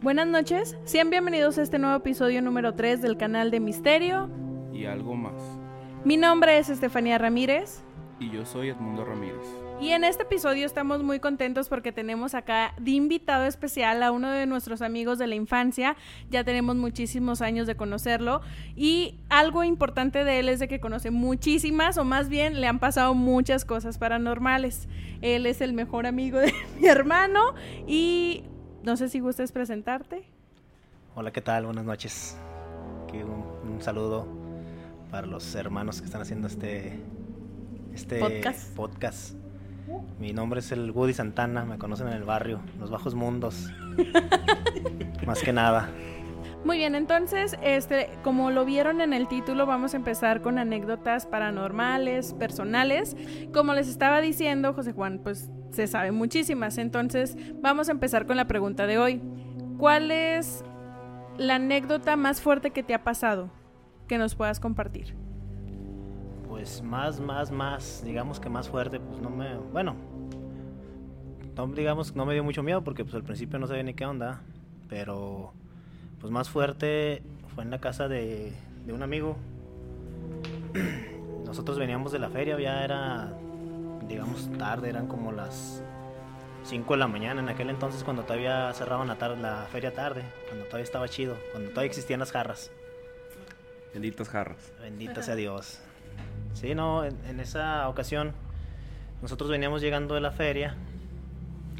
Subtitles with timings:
[0.00, 4.30] Buenas noches, sean bienvenidos a este nuevo episodio número 3 del canal de Misterio.
[4.72, 5.42] Y algo más.
[6.04, 7.82] Mi nombre es Estefanía Ramírez.
[8.20, 9.42] Y yo soy Edmundo Ramírez.
[9.80, 14.30] Y en este episodio estamos muy contentos porque tenemos acá de invitado especial a uno
[14.30, 15.96] de nuestros amigos de la infancia.
[16.30, 18.40] Ya tenemos muchísimos años de conocerlo.
[18.76, 22.78] Y algo importante de él es de que conoce muchísimas, o más bien le han
[22.78, 24.88] pasado muchas cosas paranormales.
[25.22, 27.54] Él es el mejor amigo de mi hermano
[27.84, 28.44] y
[28.82, 30.24] no sé si gustes presentarte.
[31.14, 31.66] Hola, ¿qué tal?
[31.66, 32.36] Buenas noches.
[33.04, 34.26] Aquí un, un saludo
[35.10, 36.98] para los hermanos que están haciendo este,
[37.94, 38.76] este Podcast.
[38.76, 39.34] podcast.
[40.20, 43.70] Mi nombre es el Woody Santana, me conocen en el barrio, los bajos mundos.
[45.26, 45.88] Más que nada.
[46.64, 51.24] Muy bien, entonces, este, como lo vieron en el título, vamos a empezar con anécdotas
[51.24, 53.16] paranormales, personales.
[53.54, 56.78] Como les estaba diciendo, José Juan, pues se sabe muchísimas.
[56.78, 59.20] Entonces, vamos a empezar con la pregunta de hoy.
[59.78, 60.64] ¿Cuál es
[61.36, 63.50] la anécdota más fuerte que te ha pasado
[64.08, 65.14] que nos puedas compartir?
[66.48, 69.94] Pues más, más, más, digamos que más fuerte, pues no me, bueno,
[71.56, 74.06] no, digamos no me dio mucho miedo porque pues al principio no sabía ni qué
[74.06, 74.40] onda,
[74.88, 75.52] pero
[76.20, 77.22] pues más fuerte
[77.54, 78.52] fue en la casa de,
[78.86, 79.36] de un amigo.
[81.44, 83.32] Nosotros veníamos de la feria, ya era,
[84.08, 85.82] digamos, tarde, eran como las
[86.64, 90.22] 5 de la mañana en aquel entonces cuando todavía cerraban la, tarde, la feria tarde,
[90.48, 92.70] cuando todavía estaba chido, cuando todavía existían las jarras.
[93.92, 94.72] Benditas jarras.
[94.80, 95.80] Bendito sea Dios.
[96.52, 98.32] Sí, no, en, en, esa ocasión
[99.22, 100.74] nosotros veníamos llegando de la feria,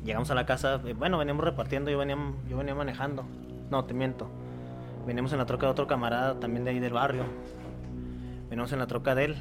[0.05, 2.17] llegamos a la casa, eh, bueno, veníamos repartiendo, yo venía,
[2.49, 3.25] yo venía manejando,
[3.71, 4.29] no, te miento,
[5.07, 7.25] veníamos en la troca de otro camarada también de ahí del barrio,
[8.49, 9.37] veníamos en la troca de él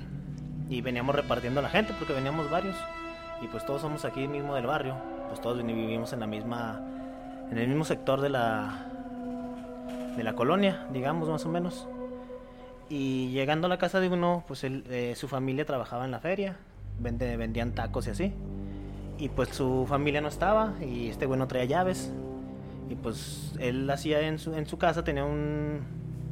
[0.69, 2.75] y veníamos repartiendo a la gente porque veníamos varios
[3.41, 4.95] y pues todos somos aquí mismo del barrio,
[5.27, 6.81] pues todos vivimos en la misma,
[7.51, 8.85] en el mismo sector de la,
[10.15, 11.87] de la colonia, digamos más o menos.
[12.89, 16.55] Y llegando a la casa de uno, pues eh, su familia trabajaba en la feria,
[16.99, 18.33] vende, vendían tacos y así.
[19.19, 22.11] Y pues su familia no estaba y este güey no traía llaves.
[22.89, 25.81] Y pues él hacía en su, en su casa, tenía un...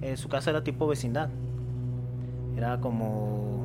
[0.01, 1.29] Eh, su casa era tipo vecindad.
[2.55, 3.64] Era como...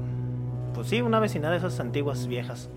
[0.75, 2.71] Pues sí, una vecindad de esas antiguas viejas.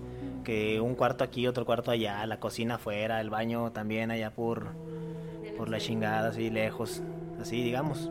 [0.44, 4.68] Que un cuarto aquí, otro cuarto allá, la cocina afuera, el baño también allá por,
[5.56, 7.02] por la chingada, así lejos.
[7.40, 8.10] Así, digamos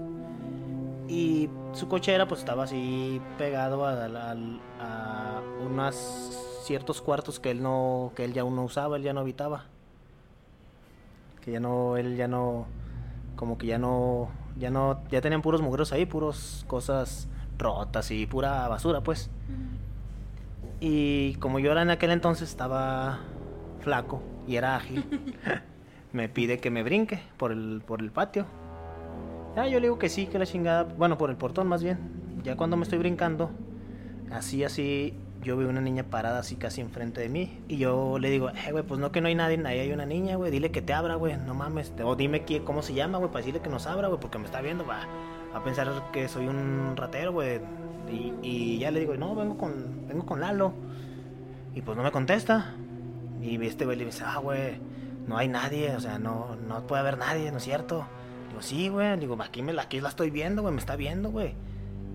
[1.07, 4.35] y su cochera pues estaba así pegado a,
[4.79, 5.91] a,
[6.63, 9.65] ciertos cuartos que él no que él ya no usaba él ya no habitaba
[11.41, 12.67] que ya no él ya no
[13.35, 17.27] como que ya no ya no ya tenían puros mugreros ahí puros cosas
[17.57, 19.29] rotas y pura basura pues
[20.79, 23.19] y como yo era en aquel entonces estaba
[23.79, 25.05] flaco y era ágil
[26.13, 28.45] me pide que me brinque por el por el patio
[29.55, 30.83] Ah, yo le digo que sí, que la chingada.
[30.83, 31.99] Bueno, por el portón más bien.
[32.43, 33.51] Ya cuando me estoy brincando,
[34.31, 37.59] así, así, yo veo una niña parada así casi enfrente de mí.
[37.67, 40.07] Y yo le digo, eh, güey, pues no que no hay nadie, ahí hay una
[40.07, 40.49] niña, güey.
[40.49, 41.37] Dile que te abra, güey.
[41.37, 41.93] No mames.
[42.03, 44.45] O dime qué, cómo se llama, güey, para decirle que nos abra, güey, porque me
[44.45, 45.01] está viendo, va
[45.53, 47.59] a pensar que soy un ratero, güey.
[48.41, 50.73] Y, ya le digo, no, vengo con, vengo con Lalo.
[51.73, 52.75] Y pues no me contesta.
[53.41, 54.79] Y este güey le dice, ah, güey,
[55.27, 58.05] no hay nadie, o sea, no, no puede haber nadie, ¿no es cierto?
[58.49, 59.17] Digo, sí, güey.
[59.19, 60.73] Digo, aquí, me la, aquí la estoy viendo, güey.
[60.73, 61.55] Me está viendo, güey.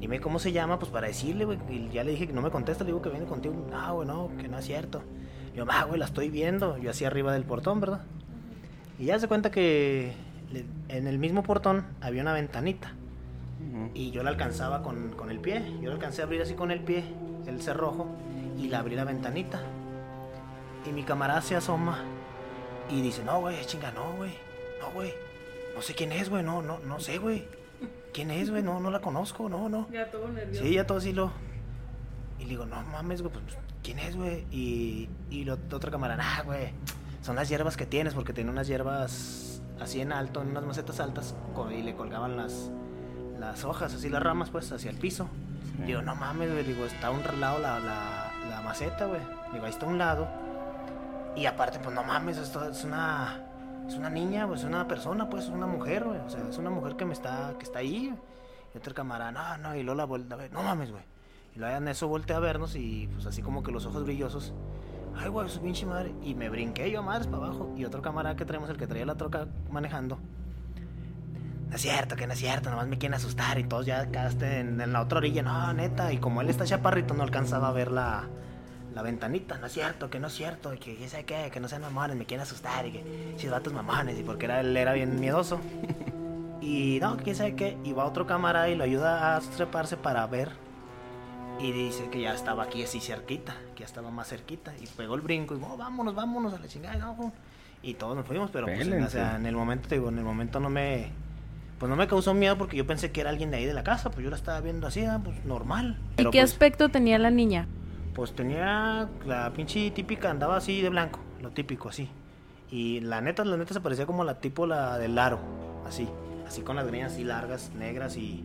[0.00, 1.58] Dime cómo se llama, pues para decirle, güey.
[1.68, 2.84] Y ya le dije que no me contesta.
[2.84, 3.54] Le digo que viene contigo.
[3.70, 5.02] No, güey, no, que no es cierto.
[5.54, 6.78] Yo, ah, güey, la estoy viendo.
[6.78, 8.02] Yo así arriba del portón, ¿verdad?
[8.98, 10.12] Y ya se cuenta que
[10.88, 12.92] en el mismo portón había una ventanita.
[13.70, 13.90] -huh.
[13.94, 15.62] Y yo la alcanzaba con, con, el pie.
[15.80, 17.04] Yo la alcancé a abrir así con el pie,
[17.46, 18.06] el cerrojo.
[18.58, 19.60] Y la abrí la ventanita.
[20.86, 22.04] Y mi camarada se asoma.
[22.90, 24.32] Y dice, no, güey, chinga, no, güey.
[24.80, 25.28] No, güey
[25.78, 27.46] no sé quién es, güey, no, no, no sé, güey.
[28.12, 28.64] ¿Quién es, güey?
[28.64, 29.88] No, no la conozco, no, no.
[29.92, 30.64] Ya todo nervioso.
[30.64, 31.30] Sí, ya todo así lo.
[32.40, 33.44] Y le digo, no mames, güey, pues,
[33.84, 34.44] ¿quién es, güey?
[34.50, 36.72] Y, y la otra camarada, ah, güey,
[37.22, 40.98] son las hierbas que tienes, porque tenía unas hierbas así en alto, en unas macetas
[40.98, 41.36] altas,
[41.70, 42.72] y le colgaban las,
[43.38, 45.28] las hojas, así las ramas, pues, hacia el piso.
[45.76, 45.84] Sí.
[45.84, 49.20] Digo, no mames, güey, digo, está a un lado la, la, la maceta, güey.
[49.52, 50.28] Digo, ahí está a un lado.
[51.36, 53.48] Y aparte, pues, no mames, esto es una
[53.88, 56.18] es una niña, pues es una persona, pues es una mujer, güey.
[56.20, 58.14] O sea, es una mujer que me está, que está ahí.
[58.74, 61.02] Y otro camarada, no, no, y Lola vuelta a ver, no mames, güey.
[61.56, 64.52] Y luego en eso volteé a vernos y pues así como que los ojos brillosos.
[65.16, 66.14] Ay, güey, su pinche madre.
[66.22, 67.72] Y me brinqué yo madres para abajo.
[67.76, 70.18] Y otro camarada que traemos, el que traía la troca manejando.
[71.68, 73.58] No es cierto, que no es cierto, nomás me quieren asustar.
[73.58, 75.42] Y todos ya quedaste en, en la otra orilla.
[75.42, 76.12] No, neta.
[76.12, 78.28] Y como él está chaparrito, no alcanzaba a ver la,
[78.94, 81.60] la ventanita, no es cierto, que no es cierto, y que quién sabe qué, que
[81.60, 84.76] no sean mamones, me quieren asustar, y que si vatos mamones, y porque era, él
[84.76, 85.60] era bien miedoso.
[86.60, 90.26] Y no, quién sabe qué, y va otro camarada y lo ayuda a treparse para
[90.26, 90.50] ver.
[91.60, 95.14] Y dice que ya estaba aquí así cerquita, que ya estaba más cerquita, y pegó
[95.14, 97.32] el brinco, y oh, vámonos, vámonos a la chingada, no,
[97.80, 100.24] y todos nos fuimos, pero pues, o sea, en el momento, te digo, en el
[100.24, 101.12] momento no me,
[101.78, 103.84] pues no me causó miedo porque yo pensé que era alguien de ahí de la
[103.84, 105.98] casa, pues yo la estaba viendo así, ah, pues normal.
[106.16, 107.66] ¿Y qué pues, aspecto tenía la niña?
[108.18, 112.08] pues tenía la pinche típica, andaba así de blanco, lo típico, así.
[112.68, 115.38] Y la neta, la neta se parecía como la tipo la del aro,
[115.86, 116.08] así.
[116.44, 118.42] Así con las greñas así largas, negras y,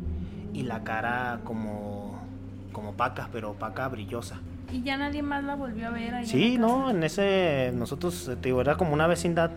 [0.53, 2.21] y la cara como,
[2.71, 4.41] como paca, pero paca brillosa.
[4.71, 6.27] ¿Y ya nadie más la volvió a ver ahí?
[6.27, 9.49] Sí, no, en ese, nosotros, te digo, era como una vecindad.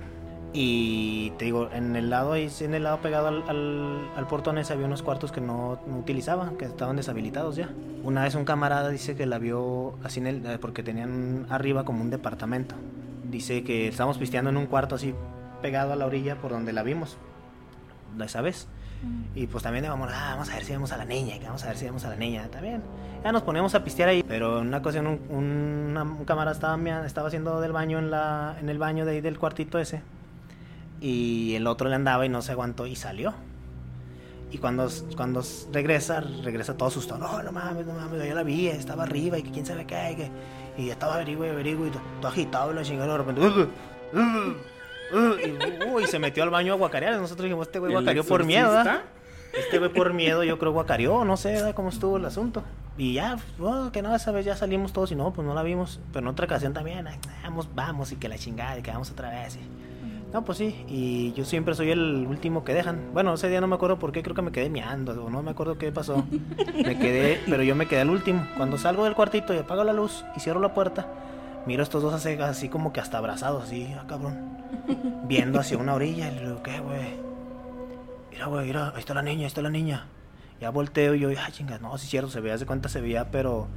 [0.59, 4.73] Y te digo, en el lado en el lado pegado al, al, al portón ese
[4.73, 7.69] había unos cuartos que no, no utilizaban, que estaban deshabilitados ya.
[8.03, 11.85] Una vez un camarada dice que la vio así en el, eh, porque tenían arriba
[11.85, 12.75] como un departamento.
[13.31, 15.15] Dice que estábamos pisteando en un cuarto así
[15.61, 17.19] pegado a la orilla por donde la vimos.
[18.19, 18.67] Esa vez.
[19.35, 21.63] Y pues también vamos, ah, vamos a ver si vemos a la niña, que vamos
[21.65, 22.81] a ver si vemos a la niña, también.
[23.23, 27.05] Ya nos ponemos a pistear ahí, pero en una ocasión un, un, un camarada estaba,
[27.05, 30.01] estaba haciendo del baño en, la, en el baño de ahí del cuartito ese.
[31.01, 33.35] Y el otro le andaba y no se aguantó y salió.
[34.51, 37.21] Y cuando, cuando regresa, regresa todo asustado.
[37.21, 40.13] No, no mames, no mames, yo la vi, estaba arriba y que quién sabe qué.
[40.13, 40.31] Y, que,
[40.83, 43.13] y estaba averigüe, averigüe, y todo, agitado y la chingada.
[43.13, 43.69] De repente, "Ugh,
[44.15, 44.57] ugh,
[45.13, 47.15] ugh", y, uy, se metió al baño a guacarear.
[47.15, 48.83] Y Nosotros dijimos, este güey ¿El guacareó por miedo.
[49.53, 51.75] Este güey por miedo, yo creo guacareó, no sé ¿verdad?
[51.75, 52.63] cómo estuvo el asunto.
[52.99, 55.63] Y ya, oh, que no, esa vez ya salimos todos y no, pues no la
[55.63, 55.99] vimos.
[56.13, 57.07] Pero en otra ocasión también,
[57.43, 59.57] vamos, vamos y que la chingada y que vamos otra vez.
[59.57, 59.86] y-
[60.33, 63.11] No, pues sí, y yo siempre soy el último que dejan.
[63.15, 65.43] Bueno, ese día no me acuerdo por qué, creo que me quedé meando, o no
[65.43, 66.25] me acuerdo qué pasó.
[66.75, 68.47] Me quedé, pero yo me quedé al último.
[68.57, 71.07] Cuando salgo del cuartito y apago la luz y cierro la puerta,
[71.67, 74.37] miro a estos dos así, así como que hasta abrazados, así, ah, cabrón.
[75.27, 77.15] Viendo hacia una orilla y le digo, ¿qué, güey?
[78.33, 80.07] Mira, güey, mira, ahí está la niña, ahí está la niña.
[80.61, 83.31] Ya volteo y yo, ay, chinga, no, sí, cierto, se veía, de cuenta se veía,
[83.31, 83.69] pero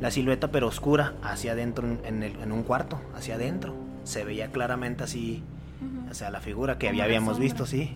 [0.00, 3.74] la silueta, pero oscura, hacia adentro, en, en el- en un cuarto, hacia adentro.
[4.04, 5.44] Se veía claramente así,
[6.10, 7.44] o sea, la figura que ya habíamos sombra.
[7.44, 7.94] visto, sí.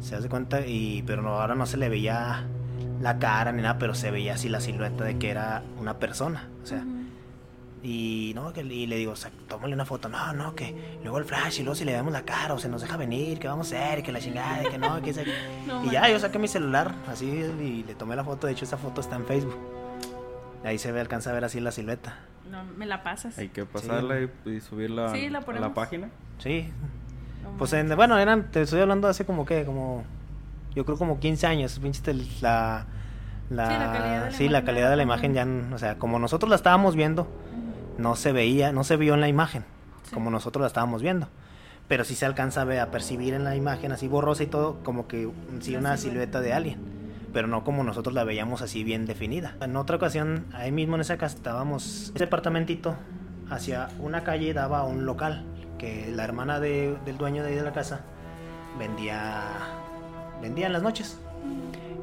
[0.00, 2.44] Se hace cuenta, y, pero no, ahora no se le veía
[3.00, 6.48] la cara ni nada, pero se veía así la silueta de que era una persona,
[6.62, 6.84] o sea.
[7.84, 10.08] Y no, que, y le digo, o sea, tómale una foto.
[10.08, 12.68] No, no, que luego el flash y luego si le vemos la cara o se
[12.68, 15.24] nos deja venir, que vamos a hacer, que la chingada, que no, que se...
[15.66, 18.46] No y ya, yo saqué mi celular así y le tomé la foto.
[18.46, 19.58] De hecho, esa foto está en Facebook.
[20.64, 22.20] Ahí se ve, alcanza a ver así la silueta.
[22.48, 23.36] No, me la pasas.
[23.38, 26.08] Hay que pasarla y, y subirla Sí, la a la página.
[26.38, 26.68] Sí.
[27.58, 30.04] Pues en- bueno, eran, te estoy hablando hace como que, como,
[30.74, 31.78] yo creo como 15 años.
[31.78, 32.86] Pinche la,
[33.50, 35.78] la, Sí, la calidad de la sí, la imagen calidad de la imagen ya, o
[35.78, 37.28] sea, como nosotros la estábamos viendo,
[37.98, 39.64] no se veía, no se vio en la imagen,
[40.04, 40.14] Sí.
[40.14, 41.28] como nosotros la estábamos viendo.
[41.88, 45.06] Pero sí se alcanza a, a percibir en la imagen, así borrosa y todo, como
[45.06, 45.28] que
[45.60, 45.96] sí La una silueta.
[45.98, 46.78] silueta de alguien.
[47.32, 49.56] Pero no como nosotros la veíamos así bien definida.
[49.60, 52.94] En otra ocasión, ahí mismo en esa casa estábamos, ese departamentito,
[53.50, 55.44] hacia una calle daba a un local,
[55.82, 58.00] que la hermana de- del dueño de ahí de la casa
[58.78, 59.42] vendía,
[60.40, 61.18] vendía en las noches.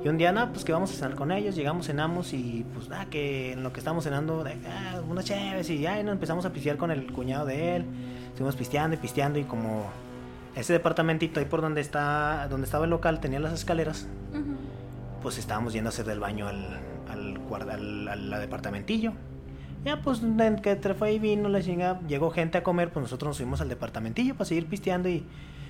[0.04, 2.88] Y un día, nada, pues que vamos a cenar con ellos, llegamos, cenamos y pues
[2.90, 6.46] nada, que en lo que estábamos cenando, ah, unas chéves y ya y nos empezamos
[6.46, 7.86] a pistear con el cuñado de él.
[8.28, 9.86] Estuvimos pisteando y pisteando y como
[10.56, 14.08] ese departamentito ahí por donde está, donde estaba el local tenía las escaleras,
[15.22, 17.40] pues estábamos yendo a hacer del baño al, al,
[17.70, 19.12] al, al- al departamentillo.
[19.86, 20.22] Ya pues
[20.62, 23.70] que fue y vino la chingada, llegó gente a comer, pues nosotros nos fuimos al
[23.70, 25.26] departamentillo para seguir pisteando y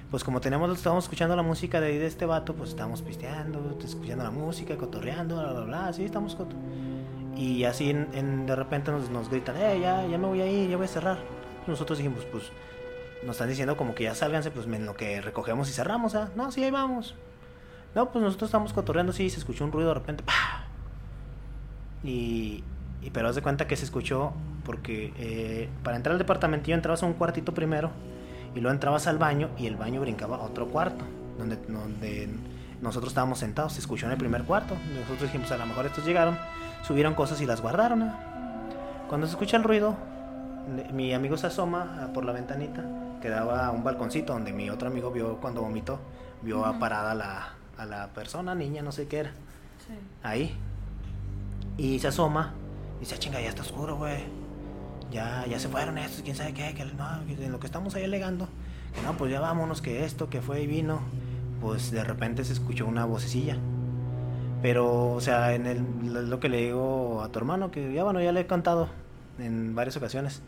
[0.09, 4.23] pues como tenemos, estábamos escuchando la música de, de este vato, pues estábamos pisteando, escuchando
[4.23, 6.35] la música, cotorreando, bla, bla, bla, así estamos
[7.37, 10.67] Y así en- de repente nos, nos gritan, eh, ya, ya me voy a ir,
[10.69, 11.19] ya voy a cerrar.
[11.67, 12.45] Nosotros dijimos, pues,
[13.23, 16.31] nos están diciendo como que ya sálganse, pues en lo que recogemos y cerramos, ¿ah?
[16.35, 17.13] No, sí, ahí vamos.
[17.93, 20.63] No, pues nosotros estamos cotorreando, sí, se escuchó un ruido de repente, ¡pah!
[22.03, 22.63] Y,
[23.01, 24.33] y pero haz de cuenta que se escuchó
[24.65, 27.91] porque eh, para entrar al departamentillo entrabas a un cuartito primero
[28.55, 31.05] y luego entrabas al baño y el baño brincaba a otro cuarto
[31.37, 32.29] donde, donde
[32.81, 34.75] nosotros estábamos sentados, se escuchó en el primer cuarto.
[34.93, 36.37] Nosotros dijimos, a lo mejor estos llegaron,
[36.83, 38.03] subieron cosas y las guardaron.
[38.03, 38.19] ¿ah?
[39.07, 39.95] Cuando se escucha el ruido,
[40.93, 42.83] mi amigo se asoma ah, por la ventanita
[43.21, 45.99] que daba a un balconcito donde mi otro amigo vio cuando vomitó,
[46.41, 49.31] vio a parada a la, a la persona, niña, no sé qué era
[49.87, 49.93] Sí.
[50.23, 50.55] ahí.
[51.77, 52.53] Y se asoma.
[52.99, 54.17] Y dice, "Ah, chinga, ya está oscuro, güey.
[55.11, 56.73] Ya, ya se fueron estos, quién sabe qué.
[56.75, 58.47] Que, en lo que estamos ahí alegando.
[58.93, 60.99] Que no, pues ya vámonos, que esto, que fue y vino.
[61.61, 63.57] Pues de repente se escuchó una vocecilla.
[64.61, 68.21] Pero, o sea, en el, lo- que le digo a tu hermano, que ya bueno,
[68.21, 68.89] ya le he contado.
[69.39, 70.41] en varias ocasiones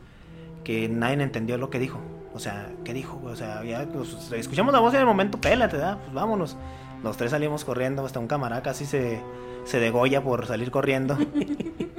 [0.65, 1.99] que nadie entendió lo que dijo.
[2.33, 3.19] O sea, ¿qué dijo?
[3.25, 5.97] O sea, ya pues, escuchamos la voz en el momento, pélate, ¿verdad?
[6.01, 6.57] Pues vámonos.
[7.03, 9.21] Los tres salimos corriendo, hasta un camarada casi se,
[9.65, 11.17] se degolla por salir corriendo.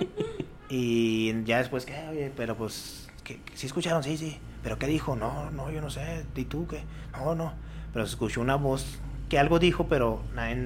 [0.74, 1.92] y ya después, ¿qué?
[2.10, 4.02] Oye, pero pues, ¿qué, ¿sí escucharon?
[4.02, 4.38] Sí, sí.
[4.62, 5.16] ¿Pero qué dijo?
[5.16, 6.24] No, no, yo no sé.
[6.34, 6.82] ¿Y tú qué?
[7.12, 7.52] No, no.
[7.92, 8.98] Pero se escuchó una voz
[9.28, 10.56] que algo dijo, pero nadie,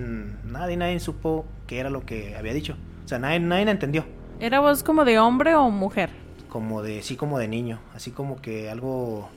[0.44, 2.76] nadie, nadie supo qué era lo que había dicho.
[3.04, 4.04] O sea, nadie, nadie entendió.
[4.38, 6.10] ¿Era voz como de hombre o mujer?
[6.48, 7.80] Como de, sí, como de niño.
[7.92, 9.28] Así como que algo...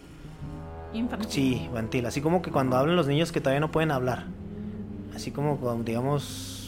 [0.94, 1.32] Infantil.
[1.32, 2.06] Sí, infantil.
[2.06, 4.26] Así como que cuando hablan los niños que todavía no pueden hablar.
[5.16, 6.59] Así como, cuando, digamos,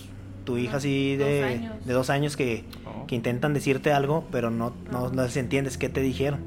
[0.43, 1.85] tu hija así Dos de, años.
[1.85, 3.05] de dos años que, Oh.
[3.07, 6.39] que intentan decirte algo, pero no, no, no les entiendes qué te dijeron.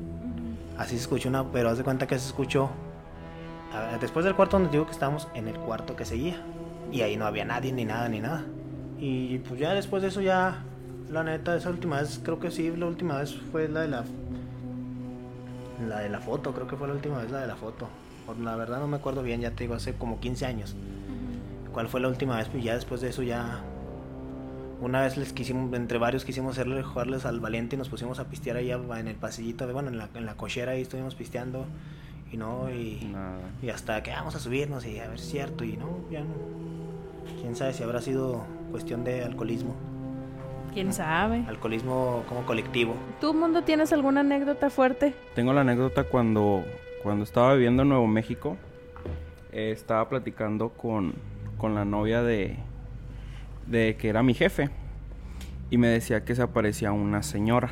[0.78, 2.70] Así se escuchó una, pero haz de cuenta que se escuchó
[3.72, 6.36] ah, después del cuarto donde digo que estábamos en el cuarto que seguía.
[6.92, 8.44] Y ahí no había nadie, ni nada, ni nada.
[8.98, 10.62] Y pues ya después de eso ya,
[11.10, 14.04] la neta, esa última vez, creo que sí, la última vez fue la de la...
[15.88, 17.88] La de la foto, creo que fue la última vez la de la foto.
[18.26, 20.76] Por la verdad no me acuerdo bien, ya te digo, hace como 15 años.
[21.72, 22.48] ¿Cuál fue la última vez?
[22.48, 23.60] Pues ya después de eso ya...
[24.81, 28.25] Una vez les quisimos, entre varios quisimos hacerle jugarles al valiente y nos pusimos a
[28.28, 31.64] pistear ahí en el pasillito, bueno, en la, en la cochera ahí estuvimos pisteando
[32.33, 33.38] y no, y, Nada.
[33.62, 36.35] y hasta que vamos a subirnos y a ver cierto y no, ya no.
[37.40, 39.75] Quién sabe si habrá sido cuestión de alcoholismo,
[40.73, 41.45] ¿Quién sabe?
[41.47, 42.95] alcoholismo como colectivo.
[43.21, 45.14] ¿Tú, Mundo, tienes alguna anécdota fuerte?
[45.35, 46.64] Tengo la anécdota cuando,
[47.02, 48.57] cuando estaba viviendo en Nuevo México.
[49.52, 51.14] eh, estaba platicando con,
[51.59, 52.57] con la novia de,
[53.66, 54.71] de que era mi jefe.
[55.71, 57.71] Y me decía que se aparecía una señora.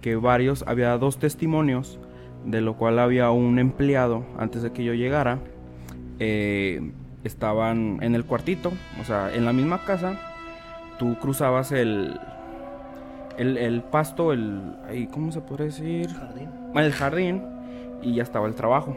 [0.00, 1.98] Que varios, había dos testimonios.
[2.44, 5.40] De lo cual había un empleado antes de que yo llegara.
[6.20, 6.92] eh,
[7.24, 10.18] estaban en el cuartito, o sea, en la misma casa.
[10.98, 12.18] Tú cruzabas el,
[13.36, 16.08] el, el pasto, el, ¿cómo se puede decir?
[16.08, 16.48] Jardín.
[16.74, 17.42] el jardín
[18.02, 18.96] y ya estaba el trabajo.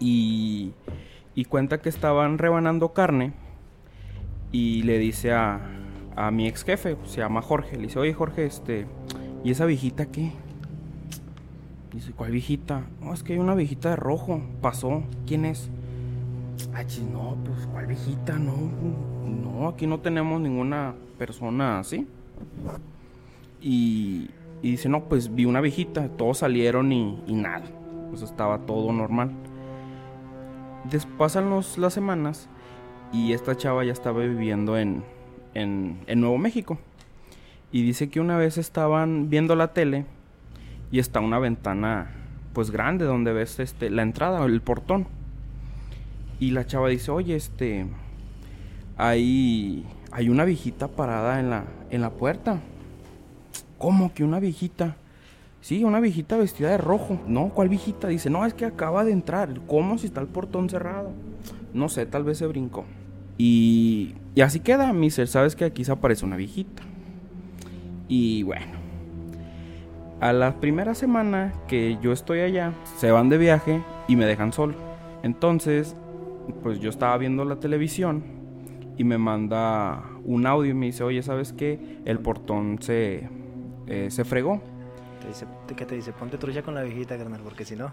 [0.00, 0.72] Y,
[1.34, 3.32] y cuenta que estaban rebanando carne
[4.54, 5.60] y le dice a,
[6.14, 8.86] a mi ex jefe, se llama Jorge, le dice, oye Jorge, este,
[9.42, 10.30] ¿y esa viejita qué?
[11.92, 12.84] Dice, ¿cuál viejita?
[13.00, 15.70] No, es que hay una viejita de rojo, pasó, ¿quién es?
[16.72, 18.38] Ah, chis, no, pues, ¿cuál viejita?
[18.38, 18.54] No,
[19.26, 22.06] no, aquí no tenemos ninguna persona así.
[23.60, 24.30] Y,
[24.62, 27.64] dice, no, pues vi una viejita, todos salieron y, nada.
[28.08, 29.32] Pues estaba todo normal.
[30.88, 32.48] Des, pasan los, las semanas
[33.14, 35.04] y esta chava ya estaba viviendo en,
[35.54, 36.78] en, Nuevo México.
[37.70, 40.04] Y dice que una vez estaban viendo la tele
[40.90, 42.10] y está una ventana
[42.52, 45.06] pues grande donde ves este, la entrada, el portón.
[46.40, 47.86] Y la chava dice, oye, este,
[48.96, 52.60] hay, hay una viejita parada en la, en la puerta.
[53.78, 54.96] ¿Cómo que una viejita?
[55.60, 57.20] Sí, una viejita vestida de rojo.
[57.28, 58.08] No, ¿cuál viejita?
[58.08, 59.60] Dice, no, es que acaba de entrar.
[59.68, 61.12] ¿Cómo si está el portón cerrado?
[61.72, 62.84] No sé, tal vez se brincó.
[63.38, 65.26] Y, y así queda, mister.
[65.28, 66.82] Sabes que aquí se aparece una viejita.
[68.08, 68.78] Y bueno,
[70.20, 74.52] a la primera semana que yo estoy allá, se van de viaje y me dejan
[74.52, 74.74] solo.
[75.22, 75.96] Entonces,
[76.62, 78.22] pues yo estaba viendo la televisión
[78.96, 82.00] y me manda un audio y me dice, oye, ¿sabes qué?
[82.04, 83.28] El portón se,
[83.86, 84.62] eh, se fregó.
[85.24, 86.12] Te dice, ¿Qué te dice?
[86.12, 87.92] Ponte trucha con la viejita, carnal, porque si no...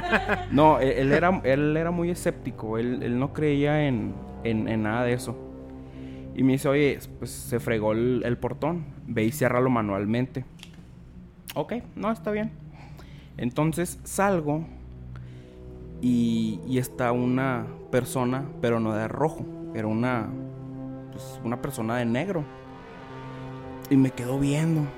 [0.50, 4.12] No, él, él era, él era muy escéptico, él, él no creía en,
[4.42, 5.36] en, en nada de eso.
[6.34, 10.44] Y me dice, oye, pues se fregó el, el portón, ve y ciérralo manualmente.
[11.54, 12.50] Ok, no, está bien.
[13.36, 14.64] Entonces salgo
[16.02, 20.28] y, y está una persona, pero no de rojo, era una,
[21.12, 22.44] pues, una persona de negro.
[23.90, 24.88] Y me quedo viendo.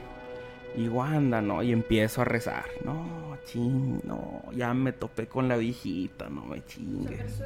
[0.77, 2.65] Y digo, anda, no, y empiezo a rezar.
[2.85, 7.43] No, ching, no, ya me topé con la viejita, no me chingues.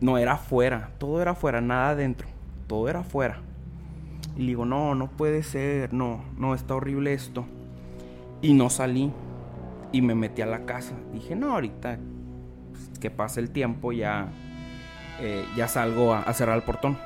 [0.00, 2.26] No, era afuera, todo era afuera, nada adentro,
[2.66, 3.40] todo era afuera.
[4.34, 7.46] Y le digo, no, no puede ser, no, no, está horrible esto.
[8.42, 9.12] Y no salí.
[9.92, 10.94] Y me metí a la casa.
[11.12, 11.98] Dije, no, ahorita
[12.70, 14.28] pues, que pase el tiempo ya,
[15.20, 16.98] eh, ya salgo a, a cerrar el portón.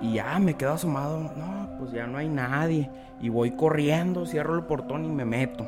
[0.00, 1.32] Y ya me quedo asomado.
[1.36, 2.90] No, pues ya no hay nadie.
[3.20, 5.66] Y voy corriendo, cierro el portón y me meto.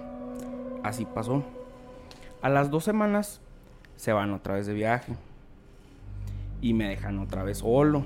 [0.82, 1.44] Así pasó.
[2.40, 3.40] A las dos semanas
[3.96, 5.14] se van otra vez de viaje.
[6.62, 8.04] Y me dejan otra vez solo.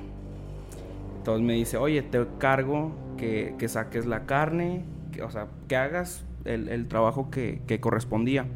[1.18, 4.84] Entonces me dice, oye, te cargo que, que saques la carne.
[5.12, 8.46] Que, o sea, que hagas el, el trabajo que, que correspondía.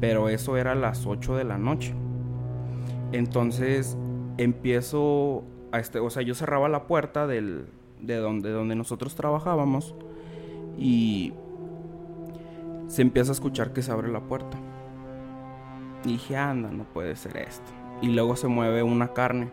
[0.00, 1.92] Pero eso era a las 8 de la noche.
[3.12, 3.98] Entonces
[4.38, 7.66] empiezo a este, o sea, yo cerraba la puerta del,
[8.02, 9.94] de donde, donde nosotros trabajábamos
[10.78, 11.32] y
[12.88, 14.58] se empieza a escuchar que se abre la puerta.
[16.04, 17.70] Y dije, anda, no puede ser esto.
[18.02, 19.50] Y luego se mueve una carne.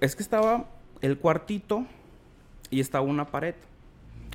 [0.00, 0.66] Es que estaba
[1.00, 1.86] el cuartito
[2.70, 3.54] y estaba una pared.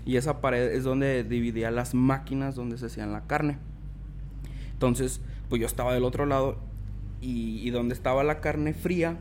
[0.06, 3.58] Y esa pared es donde dividía las máquinas donde se hacían la carne.
[4.74, 6.58] Entonces, pues yo estaba del otro lado
[7.22, 9.18] y, y donde estaba la carne fría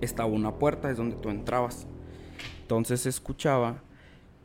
[0.00, 1.86] estaba una puerta, es donde tú entrabas.
[2.62, 3.76] Entonces escuchaba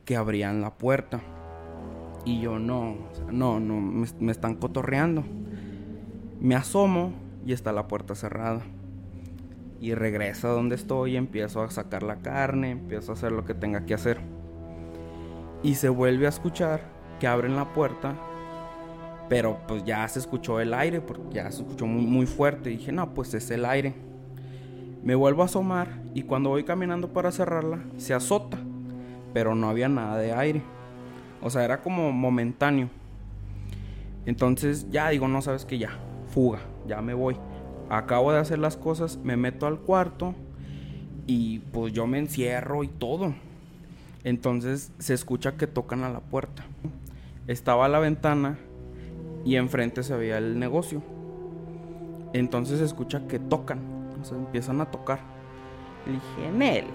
[0.06, 1.22] que abrían la puerta.
[2.26, 2.96] Y yo no,
[3.32, 5.24] no, no, me, están cotorreando.
[6.40, 7.14] Me asomo
[7.46, 8.62] y está la puerta cerrada.
[9.80, 13.56] Y regreso a donde estoy, empiezo a sacar la carne, empiezo a hacer lo que
[13.56, 14.20] tenga que hacer.
[15.64, 16.82] Y se vuelve a escuchar
[17.20, 18.16] que abren la puerta,
[19.30, 22.72] pero pues ya se escuchó el aire, porque ya se escuchó muy, muy fuerte.
[22.72, 24.11] Y dije, no, pues es el aire.
[25.04, 28.60] Me vuelvo a asomar y cuando voy caminando para cerrarla, se azota,
[29.34, 30.62] pero no había nada de aire.
[31.42, 32.90] O sea, era como momentáneo.
[34.26, 35.90] Entonces ya digo, no sabes que ya,
[36.28, 37.36] fuga, ya me voy.
[37.90, 40.36] Acabo de hacer las cosas, me meto al cuarto
[41.26, 43.34] y pues yo me encierro y todo.
[44.24, 46.64] Entonces se escucha que tocan a la puerta.
[47.48, 48.60] Estaba la ventana
[49.44, 51.02] y enfrente se veía el negocio.
[52.34, 53.80] Entonces se escucha que tocan,
[54.22, 55.20] o sea, empiezan a tocar.
[56.06, 56.86] Le dije, en él,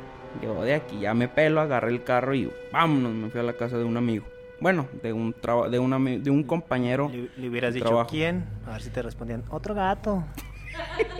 [0.42, 3.54] yo de aquí ya me pelo, agarré el carro y vámonos, me fui a la
[3.54, 4.24] casa de un amigo.
[4.60, 5.34] Bueno, de un
[5.70, 7.10] de, una, de un compañero.
[7.36, 10.24] Le, hubieras dicho quién, a ver si te respondían, otro gato.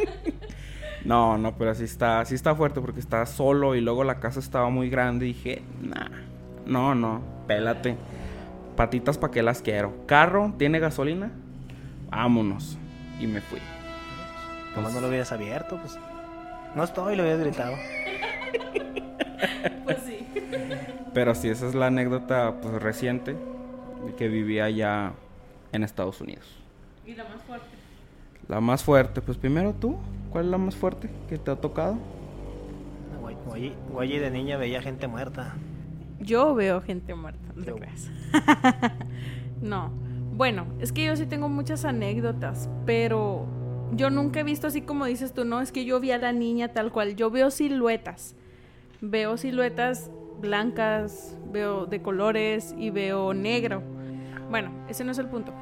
[1.05, 4.41] no, no, pero así está, así está fuerte porque estaba solo y luego la casa
[4.41, 6.09] estaba muy grande y dije, nah,
[6.65, 7.97] no, no, pélate.
[8.75, 9.95] Patitas para que las quiero.
[10.07, 11.31] Carro, ¿tiene gasolina?
[12.11, 12.77] Vámonos.
[13.21, 13.59] Y me fui.
[14.77, 15.99] No lo hubieras abierto, pues.
[16.75, 17.75] No estoy, lo hubieras gritado.
[19.85, 20.27] pues sí.
[21.15, 23.37] Pero sí, esa es la anécdota pues, reciente
[24.17, 25.13] que vivía allá
[25.73, 26.45] en Estados Unidos.
[27.07, 27.67] ¿Y la más fuerte?
[28.49, 29.97] La más fuerte, pues primero tú,
[30.31, 31.99] ¿cuál es la más fuerte que te ha tocado?
[33.93, 35.55] Guay, de niña veía gente muerta.
[36.21, 38.11] Yo veo gente muerta, no te creas.
[39.63, 39.91] no.
[40.35, 43.47] Bueno, es que yo sí tengo muchas anécdotas, pero
[43.93, 46.33] yo nunca he visto así como dices tú, no, es que yo vi a la
[46.33, 48.35] niña tal cual, yo veo siluetas.
[49.01, 53.83] Veo siluetas blancas, veo de colores y veo negro.
[54.51, 55.53] Bueno, ese no es el punto.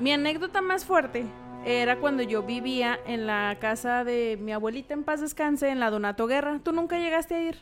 [0.00, 1.26] Mi anécdota más fuerte
[1.64, 5.90] era cuando yo vivía en la casa de mi abuelita en paz descanse, en la
[5.90, 6.60] Donato Guerra.
[6.62, 7.58] ¿Tú nunca llegaste a ir?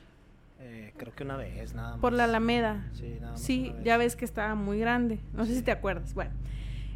[0.60, 2.00] Eh, creo que una vez, nada más.
[2.00, 2.88] Por la Alameda.
[2.92, 5.18] Sí, nada más Sí, ya ves que estaba muy grande.
[5.32, 6.14] No sé si te acuerdas.
[6.14, 6.32] Bueno,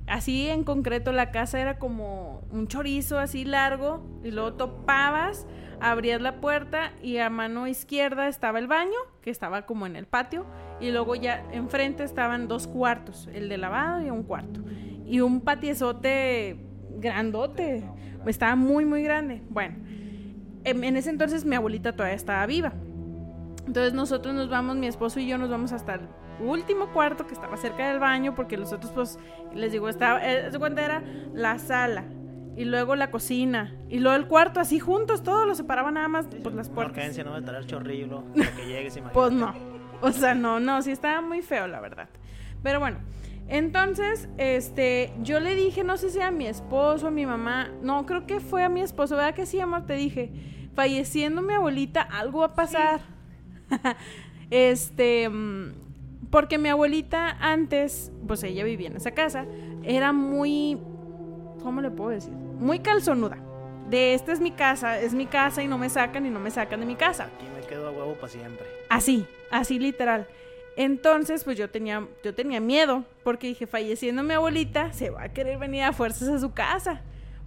[0.06, 5.46] así en concreto la casa era como un chorizo así largo y luego topabas
[5.80, 10.06] abrías la puerta y a mano izquierda estaba el baño, que estaba como en el
[10.06, 10.46] patio,
[10.80, 14.60] y luego ya enfrente estaban dos cuartos, el de lavado y un cuarto.
[15.04, 16.58] Y un patiezote
[16.96, 17.84] grandote,
[18.26, 19.42] estaba muy, muy grande.
[19.50, 19.76] Bueno,
[20.64, 22.72] en ese entonces mi abuelita todavía estaba viva.
[23.66, 26.00] Entonces nosotros nos vamos, mi esposo y yo nos vamos hasta el
[26.40, 29.18] último cuarto que estaba cerca del baño, porque los otros, pues,
[29.54, 32.04] les digo, estaba, eh, cuenta era la sala,
[32.56, 36.26] y luego la cocina y luego el cuarto así juntos todos los separaban nada más
[36.26, 37.18] por las puertas.
[37.18, 39.54] no va a chorrillo que llegues Pues no.
[40.00, 42.08] O sea, no, no, sí estaba muy feo la verdad.
[42.62, 42.98] Pero bueno,
[43.48, 48.06] entonces, este, yo le dije, no sé si a mi esposo, a mi mamá, no,
[48.06, 49.86] creo que fue a mi esposo, ¿verdad que sí, amor?
[49.86, 50.30] Te dije,
[50.74, 53.00] falleciendo mi abuelita, algo va a pasar.
[54.50, 55.72] este, mm,
[56.30, 59.46] porque mi abuelita antes, pues ella vivía en esa casa,
[59.82, 60.78] era muy,
[61.62, 62.32] ¿cómo le puedo decir?
[62.58, 63.38] muy calzonuda.
[63.88, 66.50] De esta es mi casa, es mi casa y no me sacan y no me
[66.50, 67.24] sacan de mi casa.
[67.24, 68.66] Aquí me quedo a huevo para siempre.
[68.88, 70.26] Así, así literal.
[70.76, 75.28] Entonces, pues yo tenía, yo tenía miedo, porque dije, falleciendo mi abuelita, se va a
[75.32, 77.02] querer venir a fuerzas a su casa.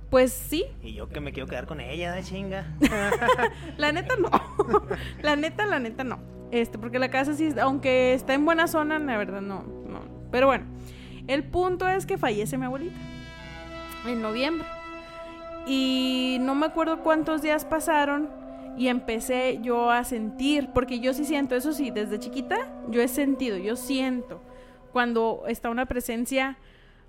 [0.10, 0.66] Pues sí.
[0.82, 2.66] Y yo que me quiero quedar con ella, de chinga.
[3.78, 4.30] la neta no.
[5.22, 6.20] la neta, la neta no.
[6.52, 10.02] Este, porque la casa sí, aunque está en buena zona, la verdad no, no.
[10.32, 10.66] Pero bueno,
[11.28, 12.98] el punto es que fallece mi abuelita.
[14.06, 14.66] En noviembre.
[15.66, 18.30] Y no me acuerdo cuántos días pasaron
[18.78, 22.56] y empecé yo a sentir, porque yo sí siento, eso sí, desde chiquita
[22.90, 24.42] yo he sentido, yo siento
[24.94, 26.58] cuando está una presencia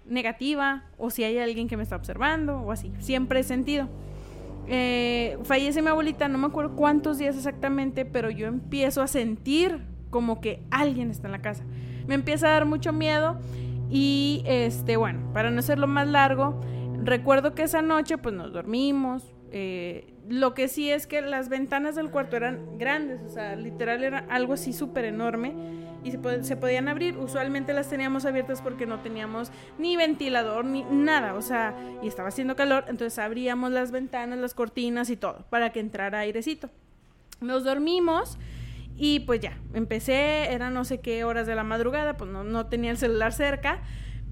[0.09, 3.88] negativa o si hay alguien que me está observando o así, siempre he sentido.
[4.66, 9.83] Eh, fallece mi abuelita, no me acuerdo cuántos días exactamente, pero yo empiezo a sentir
[10.11, 11.64] como que alguien está en la casa.
[12.07, 13.38] Me empieza a dar mucho miedo
[13.90, 16.61] y este, bueno, para no hacerlo más largo,
[17.05, 21.95] Recuerdo que esa noche pues nos dormimos, Eh, lo que sí es que las ventanas
[21.95, 25.55] del cuarto eran grandes, o sea, literal era algo así súper enorme
[26.05, 27.17] y se, podían abrir.
[27.17, 32.29] Usualmente las teníamos abiertas porque no teníamos ni ventilador ni nada, o sea, y estaba
[32.29, 36.69] haciendo calor, entonces abríamos las ventanas, las cortinas y todo para que entrara airecito.
[37.41, 38.38] Nos dormimos
[38.97, 42.91] y pues ya, empecé, eran no sé qué horas de la madrugada, pues no tenía
[42.91, 43.81] el celular cerca,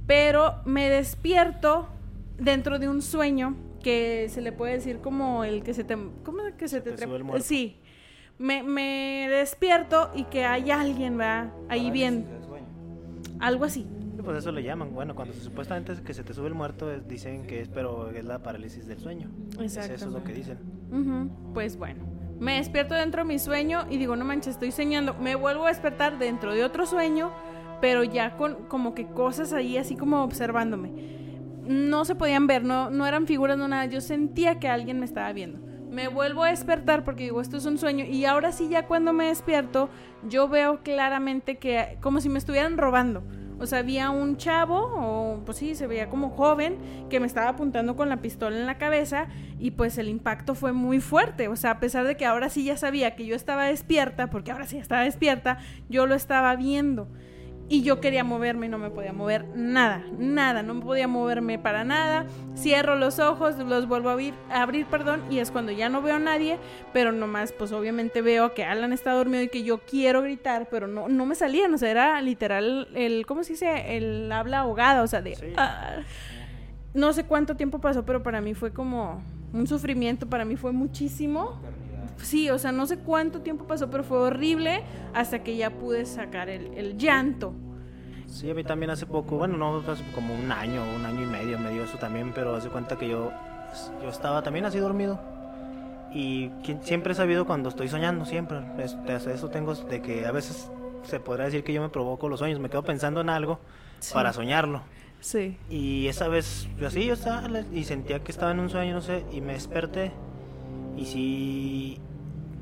[0.06, 1.88] pero me despierto
[2.38, 5.96] dentro de un sueño que se le puede decir como el que se te...
[6.24, 6.96] ¿Cómo es que se, te,
[7.40, 7.78] Sí.
[8.36, 11.52] Me, me, despierto y que hay alguien, ¿verdad?
[11.68, 12.26] Ahí bien.
[13.38, 13.86] Algo así.
[14.24, 14.92] pues eso le llaman.
[14.92, 18.24] Bueno, cuando supuestamente es que se te sube el muerto, dicen que es, pero es
[18.24, 19.30] la parálisis del sueño.
[19.60, 19.94] Exacto.
[19.94, 20.58] Eso es lo que dicen.
[21.54, 22.02] Pues bueno.
[22.40, 25.14] Me despierto dentro de mi sueño y digo, no manches, estoy soñando.
[25.14, 27.30] Me vuelvo a despertar dentro de otro sueño,
[27.80, 31.24] pero ya con como que cosas ahí así como observándome
[31.66, 33.86] no se podían ver, no, no eran figuras, no nada.
[33.86, 35.60] Yo sentía que alguien me estaba viendo.
[35.90, 38.04] Me vuelvo a despertar porque digo, esto es un sueño.
[38.04, 39.88] Y ahora sí, ya cuando me despierto,
[40.28, 43.22] yo veo claramente que como si me estuvieran robando.
[43.58, 46.76] O sea, había un chavo, o pues sí, se veía como joven,
[47.08, 50.72] que me estaba apuntando con la pistola en la cabeza y pues el impacto fue
[50.72, 51.48] muy fuerte.
[51.48, 54.52] O sea, a pesar de que ahora sí ya sabía que yo estaba despierta, porque
[54.52, 57.08] ahora sí estaba despierta, yo lo estaba viendo.
[57.68, 61.58] Y yo quería moverme y no me podía mover nada, nada, no me podía moverme
[61.58, 62.26] para nada.
[62.56, 66.14] Cierro los ojos, los vuelvo a abrir, abrir, perdón, y es cuando ya no veo
[66.14, 66.58] a nadie,
[66.92, 70.86] pero nomás, pues obviamente veo que Alan está dormido y que yo quiero gritar, pero
[70.86, 73.96] no, no me salía, no sé, era literal el, ¿cómo se dice?
[73.96, 75.54] El habla ahogada, o sea, de...
[75.56, 75.96] Ah.
[76.94, 80.70] no sé cuánto tiempo pasó, pero para mí fue como un sufrimiento, para mí fue
[80.70, 81.60] muchísimo
[82.22, 84.82] sí, o sea, no sé cuánto tiempo pasó, pero fue horrible
[85.14, 87.54] hasta que ya pude sacar el, llanto.
[88.26, 91.26] Sí, a mí también hace poco, bueno, no, hace como un año, un año y
[91.26, 93.30] medio me dio eso también, pero hace cuenta que yo,
[94.02, 95.20] yo estaba también así dormido.
[96.12, 96.50] Y
[96.82, 98.58] siempre he sabido cuando estoy soñando, siempre.
[98.78, 100.70] eso tengo de que a veces
[101.02, 103.58] se podrá decir que yo me provoco los sueños, me quedo pensando en algo
[104.12, 104.82] para soñarlo.
[105.20, 105.56] Sí.
[105.70, 109.00] Y esa vez, yo así, yo estaba y sentía que estaba en un sueño, no
[109.00, 110.12] sé, y me desperté.
[110.96, 112.00] Y sí,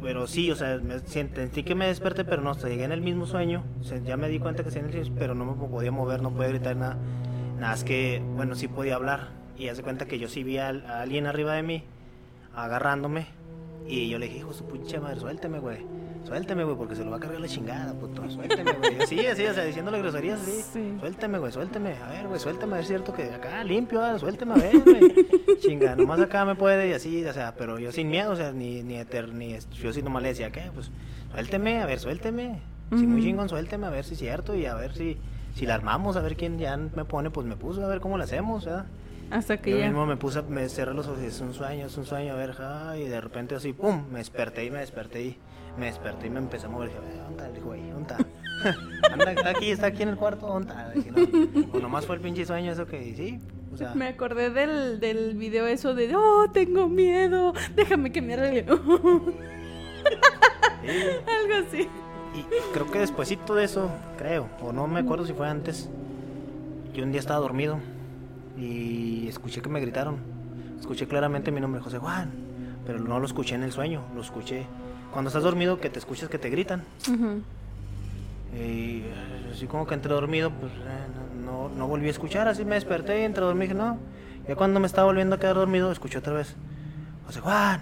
[0.04, 3.24] pero sí, o sea, me, sentí que me desperté, pero no, llegué en el mismo
[3.24, 3.64] sueño.
[4.04, 6.48] ya me di cuenta que estaba en el pero no me podía mover, no podía
[6.50, 6.98] gritar nada.
[7.58, 9.30] Nada, es que, bueno, sí podía hablar.
[9.56, 11.84] Y hace cuenta que yo sí vi a, alguien arriba de mí,
[12.54, 13.28] agarrándome.
[13.88, 15.78] Y yo le dije, hijo su pinche madre, suélteme, güey.
[16.24, 18.28] Suélteme, güey, porque se lo va a cargar la chingada, puto.
[18.30, 19.06] Suélteme, güey.
[19.06, 20.62] Sí, así, o sea, diciéndole groserías así.
[20.72, 20.96] Sí.
[20.98, 21.96] Suélteme, güey, suélteme.
[22.02, 22.80] A ver, güey, suélteme.
[22.80, 25.26] Es cierto que acá limpio, ah, suélteme, a ver, güey.
[25.60, 28.52] Chinga, nomás acá me puede y así, o sea, pero yo sin miedo, o sea,
[28.52, 30.70] ni, ni, eter, ni yo sí nomás le decía, ¿qué?
[30.74, 30.90] Pues
[31.32, 32.60] suélteme, a ver, suélteme.
[32.90, 35.18] Si muy chingón, suélteme, a ver si es cierto y a ver si,
[35.54, 38.18] si la armamos, a ver quién ya me pone, pues me puso, a ver cómo
[38.18, 38.86] la hacemos, ¿verdad?
[39.30, 39.86] Hasta que yo ya.
[39.86, 42.52] mismo me puse, me cerré los ojos, es un sueño, es un sueño, a ver,
[42.52, 45.38] ja, y de repente así, pum, me desperté y me desperté y
[45.78, 46.90] me desperté y me empecé a mover.
[46.90, 47.90] Dije, ¿dónde está el güey?
[47.90, 48.14] ¿Dónde?
[49.10, 51.68] Anda, está aquí, está aquí en el cuarto, ¿dónde no.
[51.72, 53.40] O nomás fue el pinche sueño eso que sí.
[53.72, 58.34] O sea, me acordé del, del video eso de, oh, tengo miedo, déjame que me
[58.34, 58.66] arregle.
[58.68, 59.32] Algo
[61.66, 61.88] así.
[62.34, 65.90] Y creo que despuésito de eso, creo, o no me acuerdo si fue antes,
[66.92, 67.80] yo un día estaba dormido
[68.56, 70.16] y escuché que me gritaron.
[70.78, 72.30] Escuché claramente mi nombre, José Juan,
[72.86, 74.66] pero no lo escuché en el sueño, lo escuché
[75.14, 76.82] cuando estás dormido que te escuchas que te gritan.
[78.52, 79.02] Y
[79.52, 83.20] así como que entre dormido, pues eh, no, no, volví a escuchar, así me desperté
[83.20, 83.98] y entre dormido dije, no.
[84.46, 86.54] Ya cuando me estaba volviendo a quedar dormido, escuché otra vez,
[87.26, 87.80] José Juan.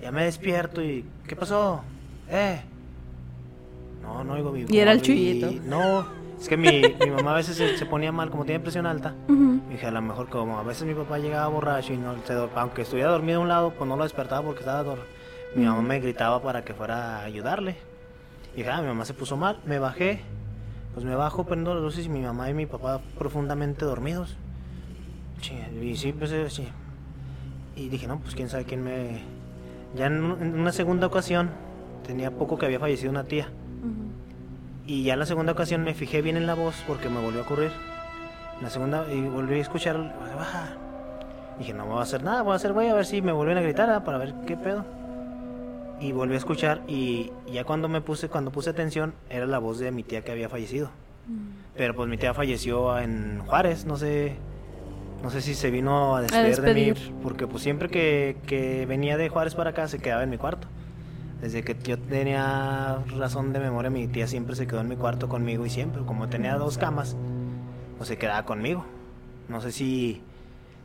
[0.00, 1.82] Ya me despierto y, ¿qué pasó?
[2.30, 2.60] Eh.
[4.02, 5.50] No, no oigo mi Y era el chuyito.
[5.64, 6.06] No,
[6.40, 9.14] es que mi, mi mamá a veces se, ponía mal, como tiene presión alta.
[9.70, 12.82] Dije, a lo mejor como a veces mi papá llegaba borracho y no se, aunque
[12.82, 15.14] estuviera dormido a un lado, pues no lo despertaba porque estaba dormido
[15.54, 17.76] mi mamá me gritaba para que fuera a ayudarle.
[18.54, 20.20] Y dije, ah, mi mamá se puso mal, me bajé,
[20.92, 24.36] pues me bajo, prendo las luces y mi mamá y mi papá profundamente dormidos.
[25.80, 26.68] Y sí, pues eh, sí.
[27.76, 29.22] Y dije, no, pues quién sabe quién me...
[29.94, 31.50] Ya en, una segunda ocasión,
[32.06, 33.48] tenía poco que había fallecido una tía.
[34.86, 37.44] Y ya la segunda ocasión me fijé bien en la voz porque me volvió a
[37.44, 37.72] ocurrir.
[38.60, 39.96] La segunda, y volví a escuchar,
[40.36, 40.76] baja.
[41.58, 43.32] Dije, no me va a hacer nada, voy a hacer, voy a ver si me
[43.32, 44.84] vuelven a gritar ah, para ver qué pedo
[46.00, 49.78] y volví a escuchar y ya cuando me puse cuando puse atención era la voz
[49.78, 50.90] de mi tía que había fallecido
[51.28, 51.76] mm.
[51.76, 54.36] pero pues mi tía falleció en Juárez no sé
[55.22, 56.92] no sé si se vino a despedir, de mí
[57.22, 60.68] porque pues siempre que, que, venía de Juárez para acá se quedaba en mi cuarto
[61.44, 65.28] desde que yo tenía razón de memoria mi tía siempre se quedó en mi cuarto
[65.28, 67.16] conmigo y siempre como tenía dos camas
[67.98, 68.86] pues se quedaba conmigo
[69.50, 70.22] no sé si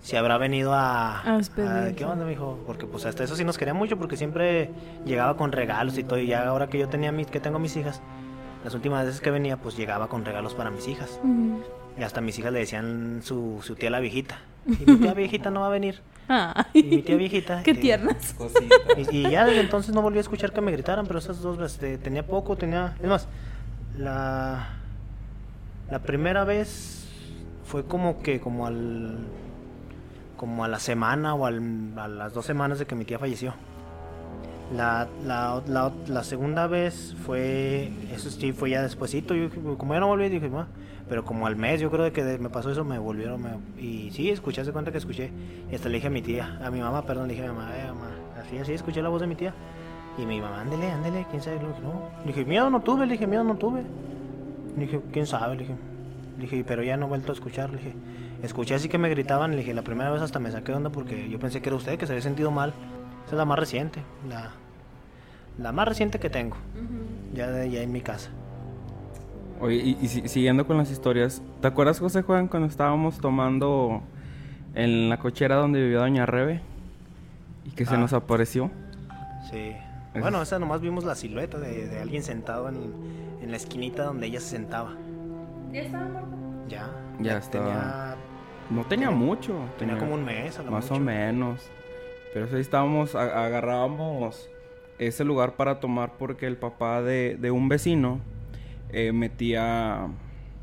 [0.02, 1.22] si habrá venido a,
[1.62, 1.94] A.
[1.96, 2.60] ¿Qué onda, mijo?
[2.66, 4.70] Porque pues hasta eso sí nos quería mucho porque siempre
[5.06, 6.20] llegaba con regalos y todo.
[6.20, 8.02] Y ya ahora que yo tenía mis, que tengo mis hijas,
[8.64, 11.20] las últimas veces que venía, pues llegaba con regalos para mis hijas.
[12.00, 14.40] Y hasta mis hijas le decían su, su tía la viejita.
[14.68, 16.00] Y mi tía viejita no va a venir.
[16.28, 17.64] Ay, Y mi tía viejita.
[17.64, 18.36] Qué eh, tiernas.
[19.12, 21.58] y, y ya desde entonces no volví a escuchar que me gritaran, pero esas dos
[21.58, 22.96] veces eh, tenía poco, tenía...
[23.02, 23.28] Es más,
[23.98, 24.70] la,
[25.90, 27.08] la primera vez
[27.66, 29.18] fue como que como al...
[30.38, 33.54] como a la semana o al- a las dos semanas de que mi tía falleció.
[34.76, 35.62] La, la,
[36.08, 40.48] la, segunda vez fue, eso sí, fue ya despuesito, yo, como ya no volví, dije,
[40.48, 40.68] "Ma",
[41.08, 43.44] pero como al mes, yo creo que me pasó eso, me volvieron,
[43.80, 45.32] y sí, escuché, hace cuenta que escuché,
[45.72, 47.58] y hasta le dije a mi tía, a mi mamá, perdón, le dije a mi
[47.58, 49.56] mamá, "Eh, mamá", así, así, escuché la voz de mi tía,
[50.20, 53.08] y mi mamá, ándele, ándele, quién sabe, le dije, no, le dije, miedo no tuve,
[53.08, 53.82] le dije, miedo no tuve,
[54.76, 55.76] le dije, quién sabe, le dije,
[56.40, 57.94] dije, pero ya no he vuelto a escuchar, le dije,
[58.44, 61.28] escuché así que me gritaban, le dije, la primera vez hasta me saqué onda porque
[61.28, 62.72] yo pensé que era usted, que se había sentido mal,
[63.30, 64.50] esa es la más reciente, la,
[65.60, 66.56] la más reciente que tengo,
[67.36, 68.32] ya, de- ya en mi casa.
[69.62, 74.02] Oye, y, y si- siguiendo con las historias, ¿te acuerdas, José Juan, cuando estábamos tomando
[74.74, 76.62] en la cochera donde vivía Doña Rebe?
[77.66, 77.98] Y que se Ah.
[78.00, 78.72] nos apareció.
[79.52, 79.58] Sí.
[80.14, 82.78] Eso Bueno, es- esa nomás vimos la silueta de, de alguien sentado en,
[83.44, 84.96] en la esquinita donde ella se sentaba.
[85.72, 86.30] ¿Ya estaba muerta?
[86.68, 86.90] Ya.
[87.20, 87.66] Ya estaba.
[87.68, 88.16] Tenía,
[88.72, 89.54] No tenía mucho.
[89.78, 90.96] tenía como un mes a lo Más mucho.
[91.00, 91.70] o menos.
[92.34, 94.50] Pero sí estábamos, agarrábamos
[95.00, 98.20] ese lugar para tomar porque el papá de, de un vecino
[98.92, 100.08] eh, metía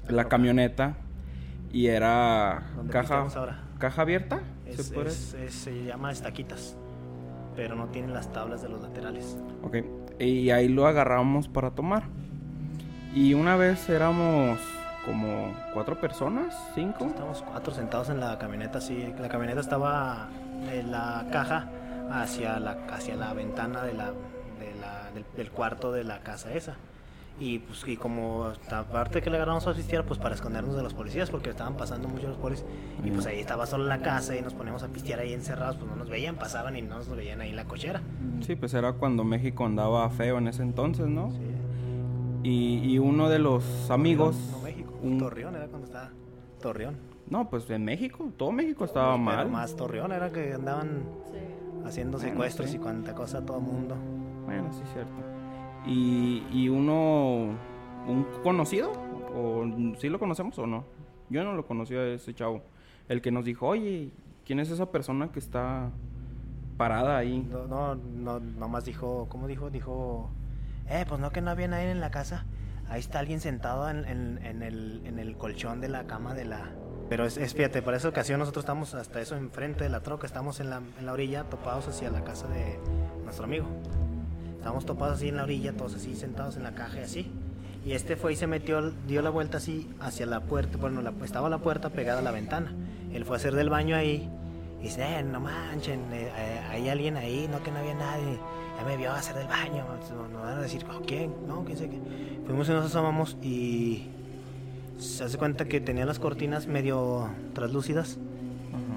[0.09, 0.95] la camioneta
[1.73, 3.27] y era ¿Dónde caja,
[3.79, 4.41] caja abierta.
[4.67, 6.77] ¿se Es- puede es- es- se llama estaquitas.
[7.57, 9.39] Pero no tiene las tablas de los laterales.
[9.63, 9.77] Ok.
[10.21, 12.05] Y ahí lo agarramos para tomar.
[13.15, 14.61] Y una vez éramos
[15.07, 17.07] como cuatro personas, cinco.
[17.07, 19.15] Estábamos cuatro sentados en la camioneta, sí.
[19.19, 20.29] La camioneta estaba
[20.85, 21.69] la caja
[22.11, 26.53] hacia la, hacia la ventana de la, de la- del, del cuarto de la casa
[26.55, 26.77] esa.
[27.38, 30.95] Y pues y como aparte que le agarramos a pistear, pues para escondernos de los
[30.95, 32.66] policías, porque estaban pasando mucho los policías.
[33.05, 35.90] Y pues ahí estaba solo la casa y nos poníamos a pistear ahí encerrados, pues
[35.90, 38.01] no nos veían, pasaban y no nos veían ahí en la cochera.
[38.40, 41.31] Sí, pues era cuando México andaba feo en ese entonces, ¿no?
[41.33, 41.38] Sí.
[42.42, 44.37] Y, y uno de los amigos.
[44.53, 46.11] No, México, un- Torreón era cuando estaba.
[46.62, 46.97] Torreón.
[47.29, 49.51] No, pues en México, todo México estaba Pero mal.
[49.51, 51.03] más Torreón era que andaban
[51.85, 52.77] haciendo Bueno, secuestros sí.
[52.77, 53.97] y cuanta cosa a todo mundo.
[54.45, 55.12] Bueno, sí, cierto.
[55.87, 57.55] Y, y uno,
[58.07, 58.93] un conocido,
[59.35, 59.65] o
[59.99, 60.85] sí lo conocemos o no.
[61.29, 62.62] Yo no lo conocía a ese chavo.
[63.09, 64.11] El que nos dijo, oye,
[64.45, 65.91] ¿quién es esa persona que está
[66.77, 67.45] parada ahí?
[67.51, 69.71] No, no, no, nomás dijo, ¿cómo dijo?
[69.71, 70.31] Dijo,
[70.89, 72.47] eh, pues no que no había nadie en la casa.
[72.89, 76.45] Ahí está alguien sentado en, en- en el, en el colchón de la cama de
[76.45, 76.71] la...
[77.09, 80.27] Pero es, es, fíjate, para esa ocasión nosotros estamos hasta eso enfrente de la troca,
[80.27, 82.79] estamos en la, en la orilla, topados hacia la casa de
[83.25, 83.66] nuestro amigo.
[84.57, 87.33] Estábamos topados así en la orilla, todos así sentados en la caja y así.
[87.85, 91.12] Y este fue y se metió, dio la vuelta así hacia la puerta, bueno, la-
[91.25, 92.75] estaba la puerta pegada a la ventana.
[93.12, 94.29] Él fue a hacer del baño ahí
[94.81, 98.40] y dice, eh, no manchen, eh, eh, hay alguien ahí, no que no había nadie.
[98.77, 99.85] Ya me vio hacer del baño.
[99.87, 101.33] Nos, nos van a decir, "Oh, ¿quién?
[101.47, 102.01] No, quién sé qué.
[102.45, 104.09] Fuimos y nos asomamos y
[104.99, 108.19] se hace cuenta que tenía las cortinas medio translúcidas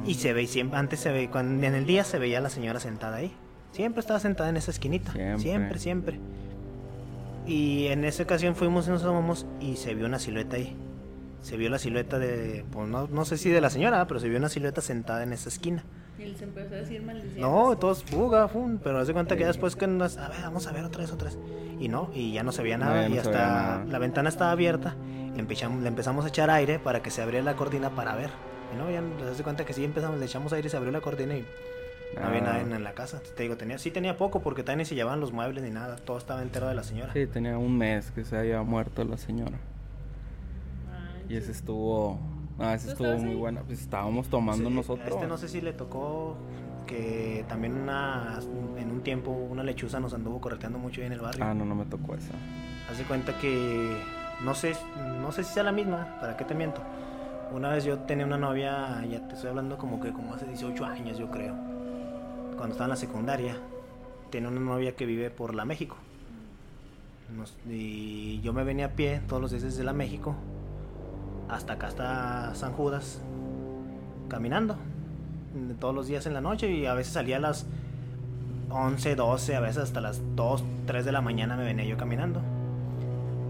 [0.05, 2.79] y se ve, siempre, antes se ve, cuando, en el día se veía la señora
[2.79, 3.31] sentada ahí.
[3.71, 5.11] Siempre estaba sentada en esa esquinita.
[5.11, 5.39] Siempre.
[5.39, 6.19] Siempre, siempre.
[7.45, 10.75] Y en esa ocasión fuimos y nos asomamos y se vio una silueta ahí.
[11.41, 14.29] Se vio la silueta de, pues no, no sé si de la señora, pero se
[14.29, 15.83] vio una silueta sentada en esa esquina.
[16.19, 17.39] Y se empezó a decir maldiciones.
[17.41, 20.67] No, todos fuga, fum, pero hace cuenta que ya después que nos, a ver, vamos
[20.67, 21.37] a ver otra vez, otra vez.
[21.79, 23.85] Y no, y ya no se veía No, nada ya no y hasta nada.
[23.85, 24.95] la ventana estaba abierta,
[25.33, 28.29] le empezamos, le empezamos a echar aire para que se abriera la cortina para ver.
[28.73, 31.01] Y no, ya se hace cuenta que sí empezamos, le echamos aire, se abrió la
[31.01, 31.45] cortina y
[32.19, 32.43] no había Ah.
[32.43, 33.21] nada en, en la casa.
[33.37, 35.95] Te digo, tenía, sí tenía poco porque también ni se llevaban los muebles ni nada,
[35.95, 37.13] todo estaba entero de la señora.
[37.13, 39.57] Sí, tenía un mes que se había muerto la señora.
[41.29, 42.19] Y ese estuvo...
[42.59, 43.35] Ah, ese ¿Tú estuvo muy ahí?
[43.35, 43.61] bueno.
[43.65, 45.07] Pues estábamos tomando Sí, nosotros.
[45.07, 46.35] a Este no sé si le tocó
[46.85, 48.39] que también una,
[48.77, 51.43] en un tiempo una lechuza nos anduvo correteando mucho ahí en el barrio.
[51.45, 52.33] Ah, no, no me tocó esa.
[52.91, 53.95] Hace cuenta que
[54.43, 54.73] no sé,
[55.21, 56.81] no sé si sea la misma, ¿para qué te miento?
[57.51, 60.85] Una vez yo tenía una novia, ya te estoy hablando como que como hace 18
[60.85, 61.53] años yo creo.
[62.57, 63.55] Cuando estaba en la secundaria,
[64.31, 65.95] tenía una novia que vive por la México.
[67.35, 70.35] Nos- y yo me venía a pie todos los días desde la México
[71.49, 73.21] hasta acá hasta San Judas
[74.29, 74.77] caminando
[75.79, 77.65] todos los días en la noche y a veces salía a las
[78.69, 82.41] 11, 12, a veces hasta las 2, 3 de la mañana me venía yo caminando.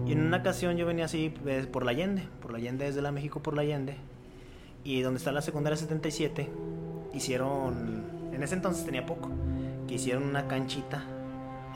[0.06, 3.02] Y en una ocasión yo venía así pues, por la Allende, por la Allende desde
[3.02, 3.96] la México por la Allende.
[4.82, 6.48] Y donde está la secundaria 77,
[7.12, 9.28] hicieron, en ese entonces tenía poco,
[9.86, 11.04] que hicieron una canchita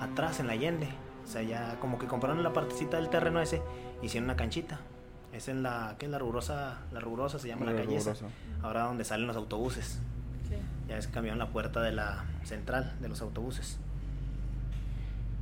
[0.00, 0.88] atrás en la Allende.
[1.24, 3.60] O sea, ya como que compraron la partecita del terreno ese,
[4.02, 4.80] hicieron una canchita.
[5.34, 6.78] Es en la, ¿qué es la rigurosa?
[6.92, 8.14] La se llama la, La calle esa.
[8.62, 10.00] Ahora donde salen los autobuses.
[10.88, 13.78] Ya ves que cambiaron la puerta de la central de los autobuses.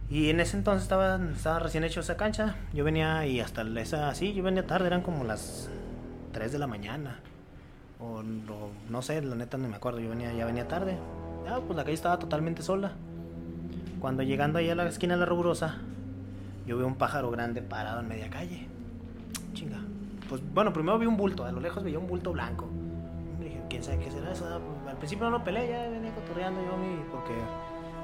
[0.09, 2.57] Y en ese entonces estaba, estaba recién hecho esa cancha.
[2.73, 5.69] Yo venía y hasta esa, sí, yo venía tarde, eran como las
[6.33, 7.19] 3 de la mañana.
[7.99, 10.97] O, o no sé, la neta no me acuerdo, yo venía, ya venía tarde.
[11.49, 12.93] Ah, pues la calle estaba totalmente sola.
[14.01, 15.79] Cuando llegando ahí a la esquina de la rigurosa,
[16.67, 18.72] yo veo un pájaro grande parado en media calle.
[19.53, 19.79] Chinga.
[20.29, 22.67] Pues bueno, primero vi un bulto, a lo lejos veía un bulto blanco.
[23.41, 24.47] Dije, ¿quién sabe qué será eso?
[24.89, 27.35] Al principio no lo peleé, ya venía cotorreando yo mi, porque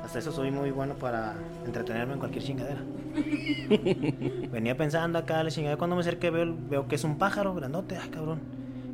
[0.04, 1.34] hasta eso soy muy bueno para
[1.64, 2.80] entretenerme en cualquier chingadera.
[4.52, 7.96] venía pensando acá, la chingadera, cuando me acerqué veo, veo que es un pájaro grandote,
[7.96, 8.40] ay cabrón.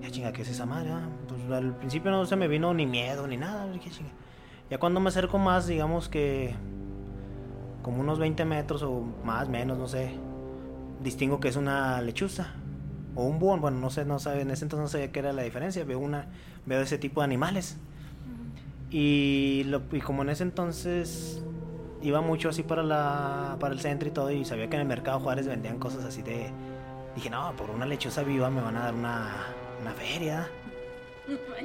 [0.00, 0.90] Ya chinga, ¿qué es esa madre?
[0.90, 1.08] ah?
[1.28, 4.10] Pues al principio no se me vino ni miedo ni nada, dije, chinga.
[4.70, 6.54] Ya cuando me acerco más, digamos que
[7.82, 10.14] como unos 20 metros o más, menos, no sé,
[11.02, 12.48] distingo que es una lechuza
[13.14, 15.32] o un búho, bueno, no sé, no sabe, en ese entonces no sabía qué era
[15.32, 16.26] la diferencia, veo una,
[16.66, 17.76] veo ese tipo de animales.
[18.90, 21.42] Y, lo- y como en ese entonces
[22.02, 24.88] iba mucho así para la para el centro y todo y sabía que en el
[24.88, 26.50] mercado Juárez vendían cosas así de
[27.16, 29.46] dije, "No, por una lechuza viva me van a dar una
[29.80, 30.48] una feria."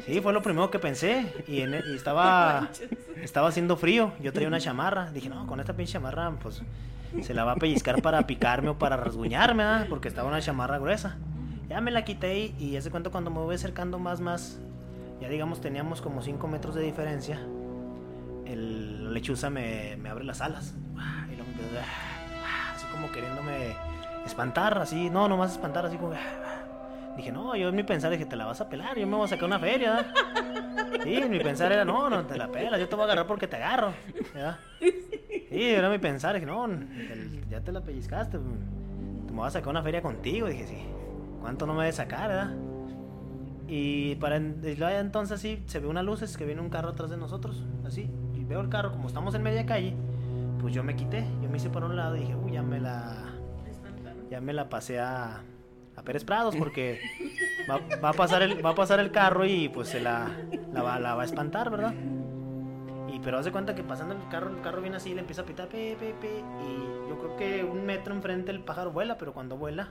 [0.06, 1.34] Sí, fue lo primero que pensé.
[1.48, 2.70] Y, en- y estaba
[3.22, 6.62] estaba haciendo frío, yo traía una chamarra, dije, "No, con esta pinche chamarra pues
[7.22, 9.86] se la va a pellizcar para picarme o para rasguñarme, ¿ah?
[9.90, 11.18] porque estaba una chamarra gruesa."
[11.68, 14.60] Ya me la quité y, y ese cuento cuando me voy acercando más más
[15.22, 17.40] ya digamos teníamos como 5 metros de diferencia.
[18.46, 20.74] El la lechuza me, abre las alas.
[20.98, 23.76] Ah, Y luego me empezó a- así como queriéndome
[24.26, 26.14] espantar, así, no, nomás espantar, así como.
[26.14, 27.16] ah.
[27.18, 29.26] Dije, no, yo en mi pensar dije, te la vas a pelar, yo me voy
[29.26, 29.94] a sacar una feria.
[29.94, 31.04] ¿verdad?".
[31.04, 33.48] Sí, mi pensar era, no, no te la pelas, yo te voy a agarrar porque
[33.48, 33.94] te agarro.
[34.34, 34.58] ¿verdad?
[35.50, 36.68] Sí, era mi pensar, dije, no,
[37.50, 38.44] ya te la pellizcaste, te
[39.32, 40.48] me voy a sacar una feria contigo.
[40.48, 40.78] Dije, sí,
[41.42, 42.56] ¿cuánto no me debe sacar, verdad?
[43.68, 47.10] Y para y entonces sí, se ve una luz, es que viene un carro atrás
[47.10, 48.10] de nosotros, así.
[48.36, 49.96] Y veo el carro, como estamos en media calle,
[50.60, 52.80] pues yo me quité, yo me hice por un lado y dije, uy, ya me
[52.80, 53.34] la,
[54.30, 55.42] ya me la pasé a,
[55.96, 57.00] a Pérez Prados porque
[57.70, 60.30] va, va a pasar el, va a pasar el carro y pues se la,
[60.74, 61.94] la va a espantar, ¿verdad?
[63.20, 65.46] Y pero hace cuenta que pasando el carro, el carro viene así, le empieza a
[65.46, 69.34] pitar, pe, pe, pe, y yo creo que un metro enfrente el pájaro vuela, pero
[69.34, 69.90] cuando vuela,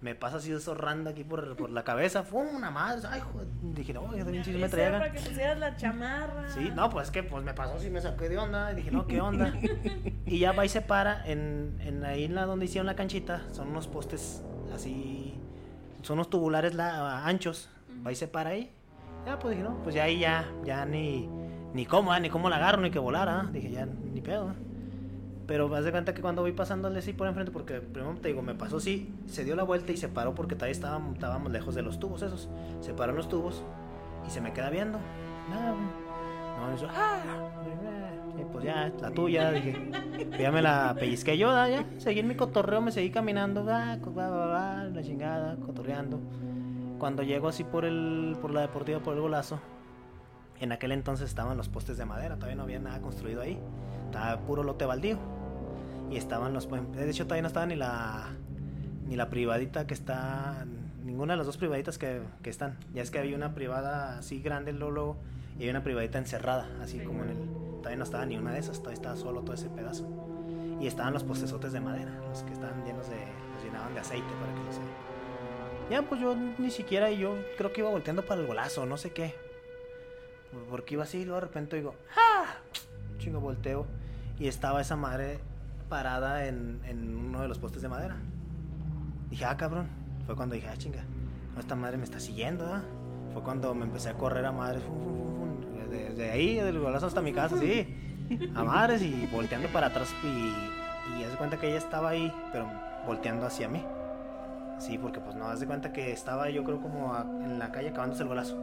[0.00, 3.46] me pasa así zorrando aquí por, por la cabeza, fue una madre, ay, joder.
[3.62, 4.98] dije, no, yo también me traía.
[4.98, 6.48] para que pusieras la chamarra.
[6.48, 8.90] Sí, no, pues es que pues me pasó así, me saqué de onda, y dije,
[8.90, 9.54] no, ¿qué onda?
[10.26, 13.86] y ya va y se para, en, en la donde hicieron la canchita, son unos
[13.86, 14.42] postes
[14.74, 15.34] así,
[16.02, 17.70] son unos tubulares la, anchos,
[18.04, 18.72] va y se para ahí.
[19.24, 21.28] Ya, pues dije, no, pues ya ahí ya, ya ni,
[21.74, 23.50] ni cómo, ah, ni cómo la agarro, ni que volara, ah.
[23.52, 24.48] dije, ya, ni pedo.
[24.48, 24.54] ah.
[25.46, 28.42] Pero haz de cuenta que cuando voy pasándole así por enfrente, porque primero te digo,
[28.42, 31.82] me pasó así, se dio la vuelta y se paró porque todavía estábamos, lejos de
[31.82, 32.48] los tubos esos.
[32.80, 33.62] Se paró los tubos
[34.26, 34.98] y se me queda viendo.
[35.50, 37.20] No, eso, ah,
[38.40, 39.90] y pues ya, la tuya, dije.
[40.38, 41.68] Ya me la pellizqué yo, ¿da?
[41.68, 41.84] ya.
[41.98, 46.20] Seguí en mi cotorreo, me seguí caminando, va, va, va, la chingada, cotorreando.
[46.98, 49.58] Cuando llego así por el, por la deportiva, por el golazo,
[50.62, 53.58] en aquel entonces estaban los postes de madera, todavía no había nada construido ahí.
[54.06, 55.18] Estaba puro lote baldío.
[56.08, 58.28] Y estaban los, de hecho todavía no estaba ni la,
[59.08, 60.64] ni la privadita que está,
[61.04, 62.76] ninguna de las dos privaditas que, que están.
[62.94, 65.16] Ya es que había una privada así grande luego,
[65.54, 67.36] y había una privadita encerrada, así como en el,
[67.78, 70.06] todavía no estaba ni una de esas, todavía estaba solo todo ese pedazo.
[70.80, 73.16] Y estaban los postezotes de madera, los que estaban llenos de,
[73.54, 74.80] los llenaban de aceite para que no se...
[75.90, 79.10] Ya, pues yo ni siquiera, yo creo que iba volteando para el golazo, no sé
[79.10, 79.34] qué.
[80.70, 82.44] Porque iba así y luego de repente digo, ¡ah!
[83.18, 83.86] Chingo, volteo.
[84.38, 85.38] Y estaba esa madre
[85.88, 88.16] parada en, en uno de los postes de madera.
[89.30, 89.88] Dije, ah, cabrón.
[90.26, 91.02] Fue cuando dije, ah, chinga.
[91.54, 92.82] no, esta madre me está siguiendo, ¿ah?
[93.32, 94.82] Fue cuando me empecé a correr a madres.
[94.82, 97.86] fum, fum, fum, fum, Desde ahí, del golazo hasta mi casa, sí.
[98.54, 100.14] A madres y volteando para atrás.
[100.22, 102.66] Y, de cuenta que ella estaba ahí, pero
[103.06, 103.84] volteando hacia mí.
[104.78, 107.70] Sí, porque pues no, haz de cuenta que estaba yo creo como a- en la
[107.72, 108.56] calle acabándose el golazo.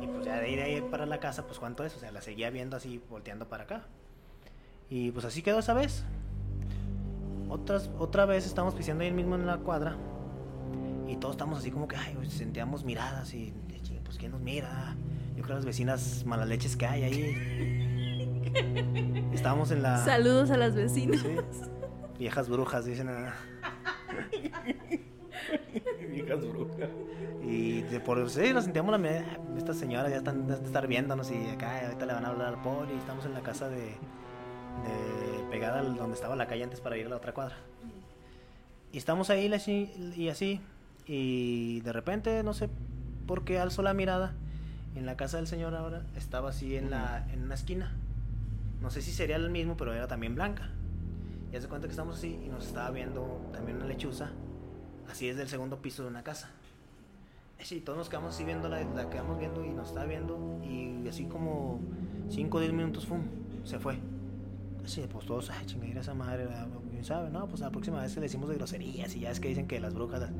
[0.00, 2.20] Y pues ya de de ahí para la casa, pues cuánto es, o sea, la
[2.20, 3.86] seguía viendo así, volteando para acá.
[4.88, 6.04] Y pues así quedó esa vez.
[7.48, 9.96] Otras, otra vez estamos pisando ahí mismo en la cuadra.
[11.06, 13.52] Y todos estamos así como que, ay, pues, sentíamos miradas y,
[14.04, 14.96] pues ¿quién nos mira?
[15.36, 18.42] Yo creo las vecinas malas leches que hay ahí.
[19.32, 20.04] Estábamos en la...
[20.04, 21.20] Saludos a las vecinas.
[21.20, 21.36] Sí.
[22.18, 23.08] Viejas brujas, dicen.
[26.10, 26.88] Viejas brujas.
[27.44, 30.86] Y de por sí nos sentíamos la mirada, "Ah, estas señoras ya están de estar
[30.86, 33.76] viéndonos y acá ahorita le van a hablar al poli, estamos en la casa de,
[33.78, 37.56] de pegada al donde estaba la calle antes para ir a la otra cuadra.
[38.92, 39.50] Y estamos ahí
[40.16, 40.60] y así
[41.06, 42.68] y de repente no sé
[43.26, 44.32] por qué alzo la mirada
[44.96, 47.94] en la casa del señor ahora estaba así en la en una esquina.
[48.80, 50.70] No sé si sería el mismo, pero era también blanca.
[51.52, 54.30] Y hace cuenta que estamos así y nos estaba viendo también una lechuza,
[55.10, 56.50] así desde el segundo piso de una casa.
[57.60, 61.08] Sí, todos nos quedamos así viendo, la, la quedamos viendo y nos estaba viendo y
[61.08, 61.80] así como
[62.28, 63.22] 5 o 10 minutos, ¡fum!
[63.64, 63.98] Se fue.
[64.84, 66.46] Así, pues todos, ay, chingadera esa madre,
[66.90, 69.48] quién sabe, no, pues la próxima vez le decimos de groserías y ya es que
[69.48, 70.30] dicen que las brujas,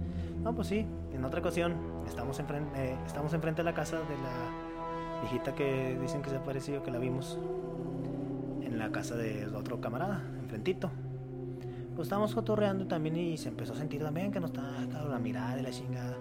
[0.42, 1.74] no, pues sí, en otra ocasión
[2.06, 6.36] estamos enfrente, eh, estamos enfrente de la casa de la viejita que dicen que se
[6.36, 7.38] apareció, que la vimos
[8.62, 10.90] en la casa de otro camarada, enfrentito.
[11.97, 15.57] Pues estábamos cotorreando también y se empezó a sentir también que nos estaba la mirada
[15.57, 16.14] de la chingada.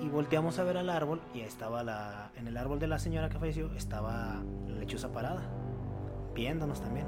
[0.00, 2.30] Y volteamos a ver al árbol y ahí estaba la.
[2.36, 5.42] En el árbol de la señora que falleció estaba la lechuza parada,
[6.34, 7.06] viéndonos también.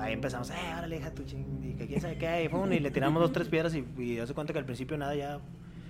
[0.00, 3.22] Ahí empezamos, eh, órale, hija, tu ching, que quién sabe qué, y, y le tiramos
[3.22, 5.38] dos, tres piedras y, y hace cuenta que al principio nada, ya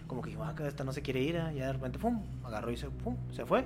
[0.07, 2.71] como que, ah, que esta no se quiere ir, ah, ya de repente, pum, agarró
[2.71, 3.65] y se, pum, se fue.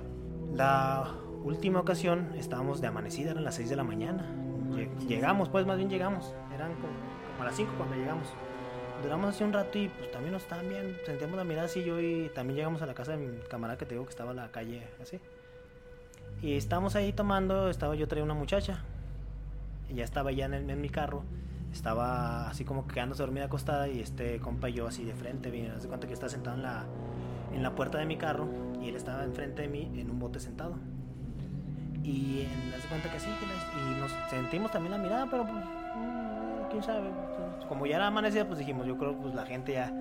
[0.55, 1.11] La
[1.43, 4.25] última ocasión estábamos de amanecida, eran las 6 de la mañana.
[4.71, 6.93] Lle- Llegamos, pues más bien llegamos, eran como,
[7.31, 8.27] como a las 5 cuando llegamos.
[9.01, 11.99] Duramos así un rato y pues también nos estaban bien, sentimos la mirada así yo
[12.01, 14.37] y también llegamos a la casa de mi camarada que te digo que estaba en
[14.37, 15.19] la calle así.
[16.41, 18.83] Y estábamos ahí tomando, estaba yo traía una muchacha.
[19.89, 21.23] Y ya estaba ya en, el- en mi carro.
[21.71, 25.83] Estaba así como quedándose dormida acostada y este compa y yo así de frente, haz
[25.83, 26.85] de cuenta que estaba sentado en la,
[27.53, 28.47] en la puerta de mi carro
[28.81, 30.75] y él estaba enfrente de mí en un bote sentado.
[32.03, 35.63] Y de cuenta que sí, y nos sentimos también la mirada, pero pues,
[36.69, 37.09] quién sabe.
[37.55, 39.91] pues, Como ya era amanecida, pues dijimos, yo creo pues la gente ya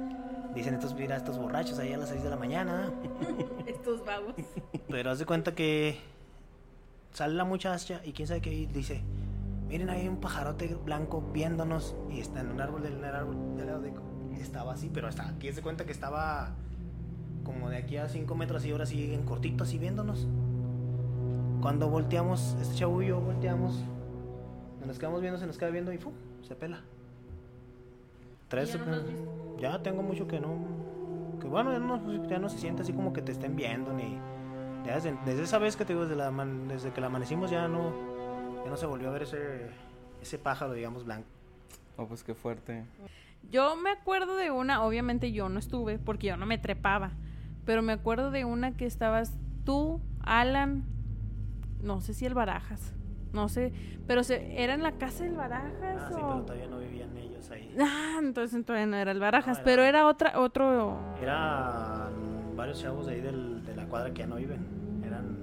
[0.55, 2.93] dicen estos, mira, estos borrachos ahí a las 6 de la mañana.
[3.67, 4.35] Estos vagos.
[4.89, 5.99] Pero haz de cuenta que
[7.13, 9.03] sale la muchacha y quién sabe qué y dice,
[9.69, 13.67] miren ahí hay un pajarote blanco viéndonos y está en un árbol del, árbol del
[13.67, 13.93] lado de
[14.41, 16.51] estaba así, pero hasta aquí se cuenta que estaba
[17.45, 20.27] como de aquí a 5 metros y ahora sí en cortito así viéndonos.
[21.61, 23.83] Cuando volteamos, este chavo y yo volteamos,
[24.87, 26.13] nos quedamos viendo, se nos queda viendo y ¡fum!
[26.43, 26.81] Se pela.
[28.49, 30.57] Tres, ¿Y ya no ya tengo mucho que no,
[31.41, 34.19] que bueno, ya no, ya no se siente así como que te estén viendo ni,
[34.87, 36.31] ya desde, desde esa vez que te digo, desde, la,
[36.67, 37.93] desde que la amanecimos ya no,
[38.65, 39.69] ya no se volvió a ver ese,
[40.23, 41.29] ese pájaro, digamos, blanco.
[41.97, 42.85] Oh, pues qué fuerte.
[43.51, 47.13] Yo me acuerdo de una, obviamente yo no estuve porque yo no me trepaba,
[47.65, 50.85] pero me acuerdo de una que estabas tú, Alan,
[51.83, 52.95] no sé si el Barajas,
[53.33, 53.73] no sé,
[54.07, 56.29] pero se, era en la casa del Barajas Ah, sí, o...
[56.29, 57.75] pero todavía no vivían ellos ahí.
[57.81, 60.99] Ah, entonces todavía no era el Barajas, No, era- pero era otra, otro...
[61.23, 64.59] Eran varios chavos de ahí del- de la cuadra que ya no viven.
[65.07, 65.37] Eran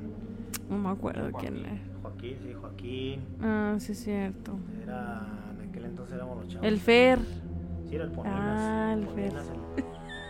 [0.69, 1.77] No me acuerdo quién era.
[2.01, 3.21] Joaquín, sí, Joaquín.
[3.41, 4.57] Ah, sí es cierto.
[4.83, 5.25] Era,
[5.61, 6.67] en aquel entonces éramos los chavos.
[6.67, 7.19] El Fer.
[7.87, 8.39] Sí, era el Poninas.
[8.41, 9.85] Ah, el Poninas, el-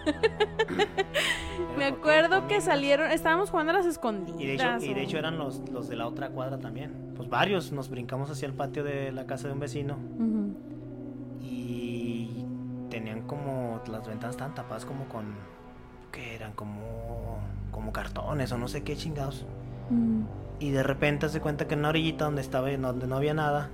[1.77, 4.39] Me acuerdo que salieron, estábamos jugando a las escondidas.
[4.39, 6.93] Y de hecho, y de o- hecho eran los, los de la otra cuadra también.
[7.15, 9.97] Pues varios nos brincamos hacia el patio de la casa de un vecino
[11.41, 12.45] y
[12.89, 15.25] tenían como las ventanas estaban tapadas como con
[16.11, 17.39] que eran como
[17.71, 19.45] como cartones o no sé qué chingados.
[20.59, 23.69] Y de repente se cuenta que en una orillita donde estaba donde no había nada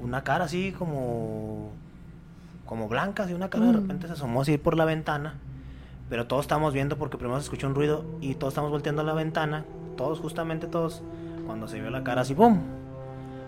[0.00, 1.72] una cara así como
[2.66, 3.76] como blanca, así una cara de Mm.
[3.82, 5.34] repente se asomó así por la ventana.
[6.08, 9.04] Pero todos estábamos viendo porque primero se escuchó un ruido y todos estamos volteando a
[9.04, 9.64] la ventana,
[9.96, 11.02] todos justamente todos,
[11.46, 12.60] cuando se vio la cara así, ¡pum!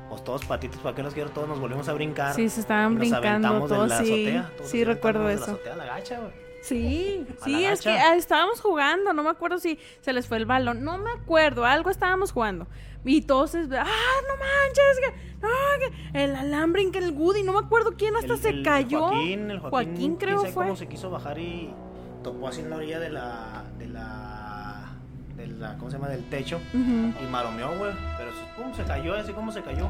[0.09, 1.31] Pues todos patitos, ¿para qué los quiero?
[1.31, 2.35] Todos nos volvimos a brincar.
[2.35, 4.05] Sí, se estaban y nos brincando aventamos de todos, la sí.
[4.05, 5.47] azotea, todos Sí, recuerdo eso.
[5.47, 6.33] La azotea la gacha, güey.
[6.67, 10.47] Sí, sí, es que ah, estábamos jugando, no me acuerdo si se les fue el
[10.47, 12.67] balón, no me acuerdo, algo estábamos jugando.
[13.05, 15.49] Y todos, es- ah, no manches, que, no,
[16.13, 18.63] que el alambre en que el Woody, no me acuerdo quién hasta El- se el
[18.65, 19.01] cayó.
[19.09, 20.53] Joaquín, el Joaquín, Joaquín creo fue.
[20.65, 21.73] cómo se quiso bajar y
[22.25, 24.93] topó así en la orilla de la, de la,
[25.37, 26.09] de la, ¿cómo se llama?
[26.09, 26.61] Del techo.
[26.75, 27.93] Y maromeó, güey.
[28.19, 29.89] Pero pum, se cayó, así como se cayó.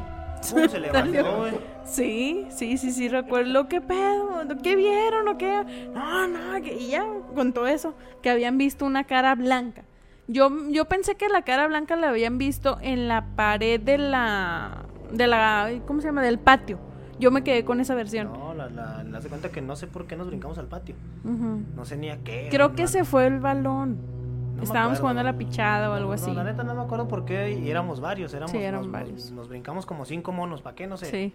[0.51, 1.53] Pum, se levantó, güey.
[1.85, 3.67] Sí, sí, sí, sí, recuerdo.
[3.67, 4.43] ¿Qué pedo?
[4.61, 5.89] ¿Qué vieron o qué?
[5.93, 9.83] No, no, que y ya contó eso, que habían visto una cara blanca.
[10.27, 14.85] Yo, yo pensé que la cara blanca la habían visto en la pared de la,
[15.11, 16.21] de la, ¿cómo se llama?
[16.21, 16.79] Del patio.
[17.19, 18.31] Yo me quedé con esa versión.
[18.31, 20.95] No, la, la, la hace cuenta que no sé por qué nos brincamos al patio.
[21.23, 22.49] No sé ni a qué.
[22.51, 24.16] Creo que se fue el balón.
[24.57, 26.27] No Estábamos jugando a la pichada o algo No, así.
[26.31, 27.51] No, la neta no me acuerdo por qué.
[27.53, 28.33] Y éramos varios.
[28.33, 29.23] Éramos, Sí, eran nos, varios.
[29.25, 30.61] Nos, nos brincamos como cinco monos.
[30.61, 30.87] ¿Para qué?
[30.87, 31.05] No sé.
[31.09, 31.33] Sí.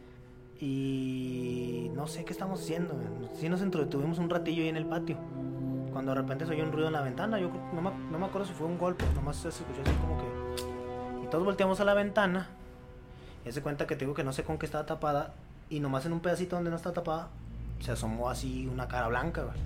[0.60, 2.94] Y no sé qué estamos haciendo.
[3.34, 5.16] Sí nos entretuvimos un ratillo ahí en el patio.
[5.92, 8.18] Cuando de repente se oyó un ruido en la ventana, yo creo- no me, no
[8.18, 11.24] me acuerdo si fue un golpe, nomás se escuchó así como que...
[11.24, 12.48] Y todos volteamos a la ventana,
[13.44, 15.34] y se cuenta que te digo que no sé con qué estaba tapada,
[15.68, 17.28] y nomás en un pedacito donde no está tapada,
[17.80, 19.56] se asomó así una cara blanca, güey.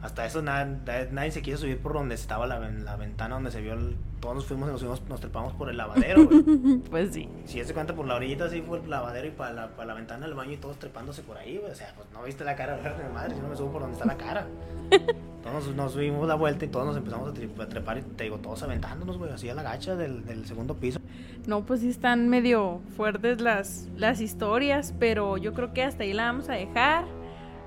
[0.00, 3.50] Hasta eso na- na- nadie se quiso subir por donde estaba la, la ventana donde
[3.50, 3.96] se vio el...
[4.20, 6.42] Todos nos fuimos y nos, fuimos, nos trepamos por el lavadero, güey.
[6.90, 7.28] Pues sí.
[7.46, 9.94] Si se cuenta por la orillita así fue el lavadero y para la, para la
[9.94, 11.70] ventana del baño y todos trepándose por ahí, güey.
[11.72, 13.82] O sea, pues no viste la cara verde de madre, yo no me subo por
[13.82, 14.46] donde está la cara.
[15.42, 18.24] Todos nos, nos subimos la vuelta y todos nos empezamos a, a trepar y te
[18.24, 20.98] digo, todos aventándonos, güey, así a la gacha del, del segundo piso.
[21.46, 26.12] No, pues sí están medio fuertes las, las historias, pero yo creo que hasta ahí
[26.12, 27.04] la vamos a dejar.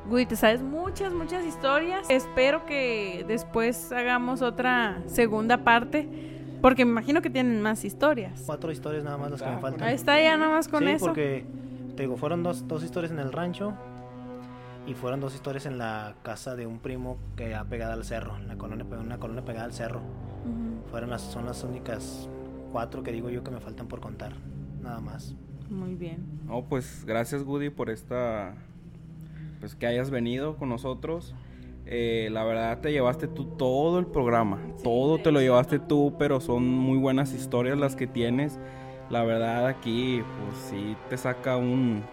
[0.10, 2.10] Güey, te sabes muchas, muchas historias.
[2.10, 6.08] Espero que después hagamos otra segunda parte,
[6.62, 8.43] porque me imagino que tienen más historias.
[8.45, 9.84] Cuatro historias nada más las que me Ah, faltan.
[9.88, 11.06] Ahí está ya nada más con sí, eso.
[11.06, 11.45] porque
[11.95, 13.74] te digo, fueron dos, dos historias en el rancho
[14.88, 18.36] y fueron dos historias en la casa de un primo que ha pegado al cerro,
[18.38, 19.99] en la colonia, una colonia pegada al cerro.
[19.99, 22.28] Ujú, Fueron las, son las únicas
[22.72, 24.34] cuatro que digo yo que me faltan por contar,
[24.82, 25.36] nada más.
[25.70, 26.26] Muy bien.
[26.47, 28.56] No, pues gracias Woody por esta,
[29.62, 31.34] pues que hayas venido con nosotros.
[31.86, 36.39] Eh, la verdad te llevaste tú todo el programa, todo te lo llevaste tú, pero
[36.41, 38.59] son muy buenas historias las que tienes.
[39.09, 42.03] La verdad aquí, pues sí te saca un,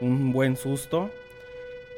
[0.00, 1.10] un buen susto.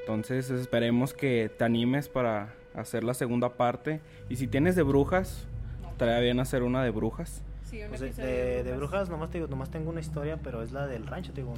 [0.00, 4.00] Entonces esperemos que te animes para hacer la segunda parte.
[4.28, 5.46] Y si tienes de brujas,
[5.92, 7.42] estaría bien hacer una de brujas.
[7.88, 10.86] Pues de, de- de brujas nomás te digo, nomás tengo una historia, pero es la
[10.86, 11.54] del rancho, te digo,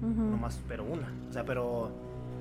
[0.00, 0.22] Ujú.
[0.30, 1.12] nomás, pero una.
[1.28, 1.90] O sea, pero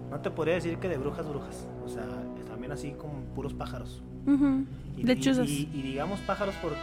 [0.10, 1.68] no te podría decir que de brujas, brujas.
[1.86, 2.06] O sea,
[2.48, 4.02] también así como puros pájaros.
[4.98, 5.48] Y, Lechuzas.
[5.48, 6.78] y- y- y digamos pájaros porque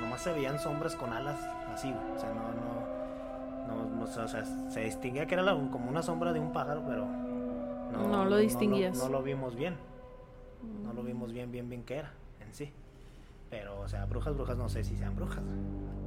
[0.00, 1.38] nomás se veían sombras con alas
[1.72, 1.92] así.
[2.14, 6.02] O sea, no, no, no, no, o sea, se distinguía que era la- como una
[6.02, 8.98] sombra de un pájaro, pero No lo distinguías.
[8.98, 9.74] No, lo vimos bien.
[10.84, 12.70] No lo vimos bien, bien, bien que era en sí.
[13.50, 15.44] Pero, o sea, brujas, brujas, no sé si sean brujas.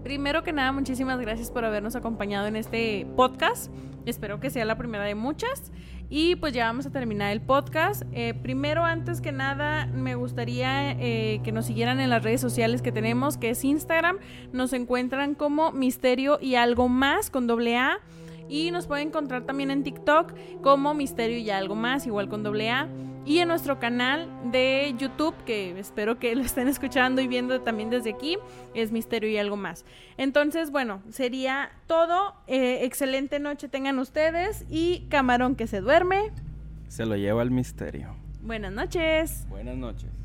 [0.03, 3.71] Primero que nada, muchísimas gracias por habernos acompañado en este podcast.
[4.05, 5.71] Espero que sea la primera de muchas.
[6.09, 8.03] Y pues ya vamos a terminar el podcast.
[8.13, 12.81] Eh, primero, antes que nada, me gustaría eh, que nos siguieran en las redes sociales
[12.81, 14.17] que tenemos, que es Instagram.
[14.51, 17.99] Nos encuentran como Misterio y algo más con doble A.
[18.47, 20.33] Y nos pueden encontrar también en TikTok
[20.63, 22.89] como Misterio y algo más, igual con doble A.
[23.25, 27.89] Y en nuestro canal de YouTube, que espero que lo estén escuchando y viendo también
[27.89, 28.37] desde aquí,
[28.73, 29.85] es Misterio y algo más.
[30.17, 32.33] Entonces, bueno, sería todo.
[32.47, 36.31] Eh, excelente noche tengan ustedes y camarón que se duerme.
[36.87, 38.15] Se lo lleva el misterio.
[38.41, 39.45] Buenas noches.
[39.49, 40.18] Buenas noches.